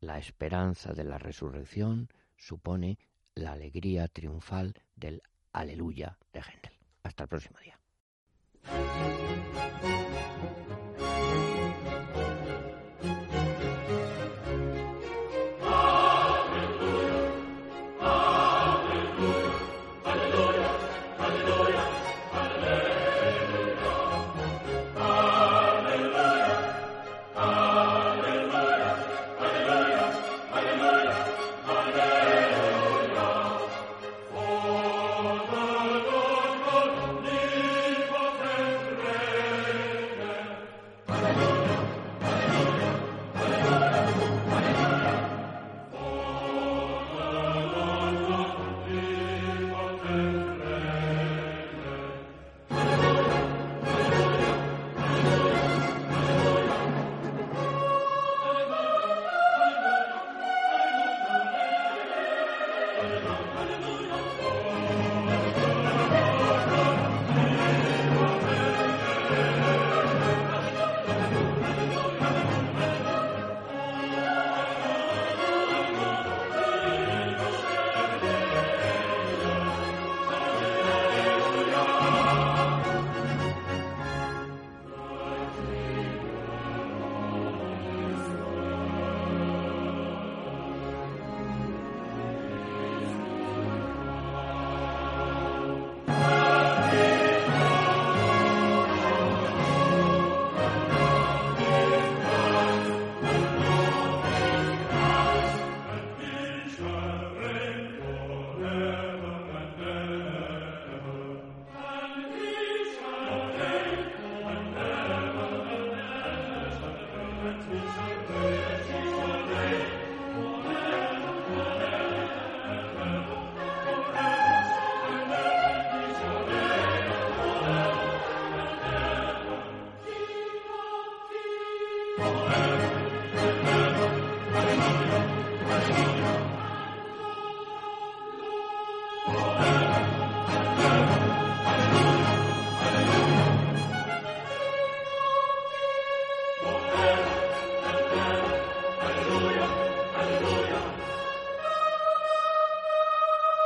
La 0.00 0.16
esperanza 0.16 0.94
de 0.94 1.04
la 1.04 1.18
resurrección 1.18 2.08
supone 2.38 2.98
la 3.34 3.52
alegría 3.52 4.08
triunfal 4.08 4.72
del 4.96 5.22
Aleluya 5.52 6.16
de 6.32 6.40
Händel. 6.40 6.72
Hasta 7.02 7.24
el 7.24 7.28
próximo 7.28 7.58
día. 7.60 7.78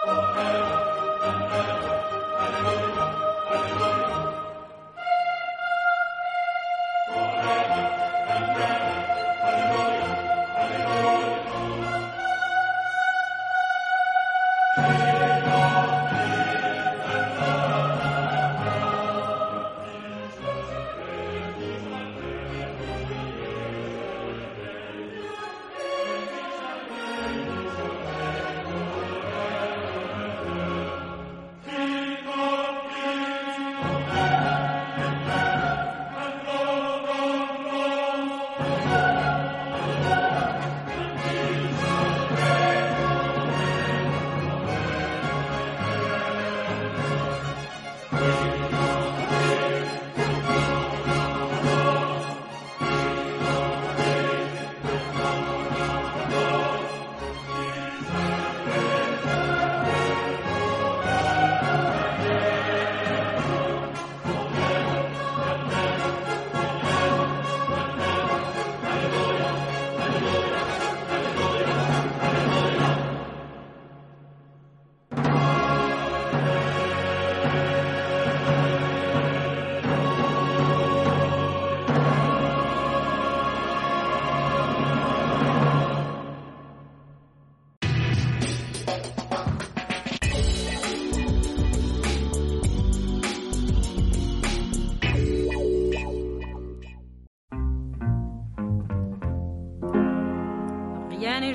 Amen. 0.05 0.52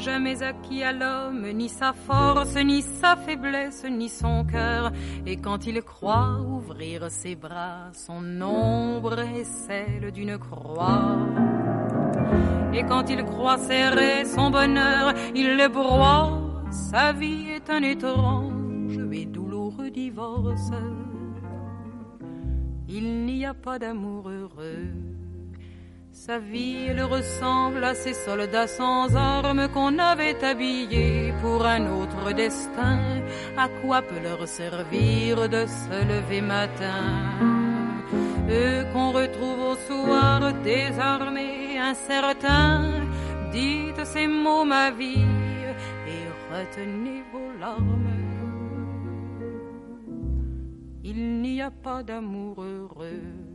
Jamais 0.07 0.41
acquis 0.41 0.83
à 0.83 0.93
l'homme, 0.93 1.45
ni 1.51 1.67
sa 1.67 1.91
force, 1.91 2.55
ni 2.55 2.81
sa 2.81 3.17
faiblesse, 3.17 3.83
ni 3.89 4.07
son 4.07 4.45
cœur. 4.45 4.93
Et 5.25 5.35
quand 5.35 5.67
il 5.67 5.81
croit 5.81 6.39
ouvrir 6.39 7.11
ses 7.11 7.35
bras, 7.35 7.91
son 7.91 8.41
ombre 8.41 9.19
est 9.19 9.43
celle 9.43 10.11
d'une 10.13 10.37
croix. 10.37 11.17
Et 12.73 12.83
quand 12.83 13.09
il 13.09 13.21
croit 13.25 13.57
serrer 13.57 14.23
son 14.23 14.49
bonheur, 14.49 15.13
il 15.35 15.57
le 15.57 15.67
broie. 15.67 16.23
Sa 16.71 17.11
vie 17.11 17.49
est 17.57 17.69
un 17.69 17.83
étrange 17.83 18.99
et 19.11 19.25
douloureux 19.25 19.91
divorce. 19.91 20.71
Il 22.87 23.25
n'y 23.25 23.45
a 23.45 23.53
pas 23.53 23.77
d'amour 23.77 24.29
heureux 24.29 24.87
sa 26.17 26.39
vie, 26.39 26.91
ressemble 26.99 27.83
à 27.83 27.93
ces 27.93 28.13
soldats 28.13 28.67
sans 28.67 29.15
armes 29.15 29.67
qu'on 29.73 29.99
avait 29.99 30.43
habillés 30.43 31.31
pour 31.41 31.63
un 31.65 31.83
autre 31.99 32.33
destin. 32.33 32.99
À 33.55 33.67
quoi 33.79 34.01
peut 34.01 34.23
leur 34.23 34.47
servir 34.47 35.47
de 35.47 35.65
se 35.67 35.97
lever 36.11 36.41
matin? 36.41 37.05
Eux 38.49 38.83
qu'on 38.91 39.11
retrouve 39.11 39.61
au 39.73 39.75
soir 39.75 40.53
désormais 40.63 41.77
incertain. 41.77 42.81
Dites 43.51 44.03
ces 44.05 44.27
mots, 44.27 44.65
ma 44.65 44.89
vie, 44.91 45.29
et 46.13 46.25
retenez 46.51 47.21
vos 47.31 47.51
larmes. 47.59 48.23
Il 51.03 51.41
n'y 51.41 51.61
a 51.61 51.71
pas 51.71 52.01
d'amour 52.03 52.63
heureux. 52.63 53.46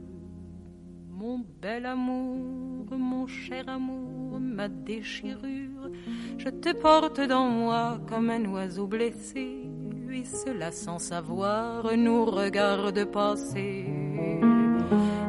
Mon 1.23 1.39
bel 1.63 1.87
amour, 1.87 2.99
mon 2.99 3.29
cher 3.29 3.69
amour, 3.69 4.41
ma 4.41 4.67
déchirure, 4.67 5.89
je 6.37 6.49
te 6.49 6.73
porte 6.73 7.21
dans 7.21 7.49
moi 7.49 8.01
comme 8.09 8.29
un 8.29 8.45
oiseau 8.47 8.89
blessé, 8.89 9.71
et 10.13 10.25
cela 10.25 10.73
sans 10.73 10.99
savoir 10.99 11.97
nous 11.97 12.25
regarde 12.25 13.05
passer 13.05 13.87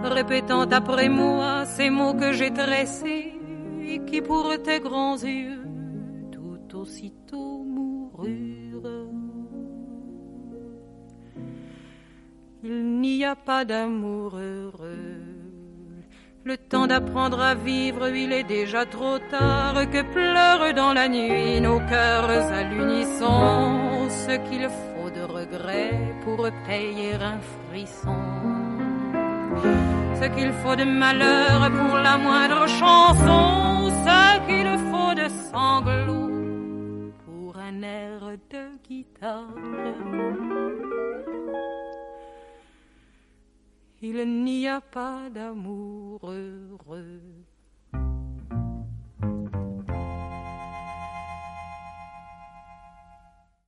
répétant 0.01 0.63
après 0.63 1.09
moi 1.09 1.65
ces 1.65 1.91
mots 1.91 2.15
que 2.15 2.33
j'ai 2.33 2.51
tressés 2.51 3.33
et 3.85 3.99
qui 4.03 4.19
pour 4.19 4.51
tes 4.63 4.79
grands 4.79 5.21
yeux 5.23 5.63
tout 6.31 6.75
aussitôt 6.75 7.63
moururent. 7.63 9.11
Il 12.63 12.99
n'y 12.99 13.23
a 13.23 13.35
pas 13.35 13.63
d'amour 13.63 14.37
heureux. 14.37 15.32
Le 16.45 16.57
temps 16.57 16.87
d'apprendre 16.87 17.39
à 17.39 17.55
vivre, 17.55 18.09
il 18.09 18.33
est 18.33 18.43
déjà 18.43 18.85
trop 18.85 19.17
tard, 19.31 19.75
que 19.89 20.01
pleurent 20.01 20.73
dans 20.73 20.91
la 20.91 21.07
nuit 21.07 21.61
nos 21.61 21.79
cœurs 21.79 22.29
à 22.29 22.63
l'unisson, 22.63 24.09
ce 24.09 24.35
qu'il 24.49 24.67
faut 24.67 25.09
de 25.09 25.23
regret 25.23 25.91
pour 26.25 26.45
payer 26.67 27.13
un 27.13 27.39
frisson. 27.69 28.17
Ce 30.19 30.25
qu'il 30.35 30.51
faut 30.51 30.75
de 30.75 30.83
malheur 30.83 31.71
pour 31.71 31.97
la 31.97 32.17
moindre 32.17 32.67
chanson, 32.67 33.89
ce 34.05 34.39
qu'il 34.45 34.71
faut 34.89 35.13
de 35.15 35.29
sanglots 35.49 36.29
pour 37.25 37.57
un 37.57 37.81
air 37.83 38.19
de 38.51 38.63
guitare. 38.85 39.47
Il 44.05 44.43
n'y 44.43 44.67
a 44.67 44.81
pas 44.81 45.29
d'amour 45.29 46.19
heureux 46.29 47.42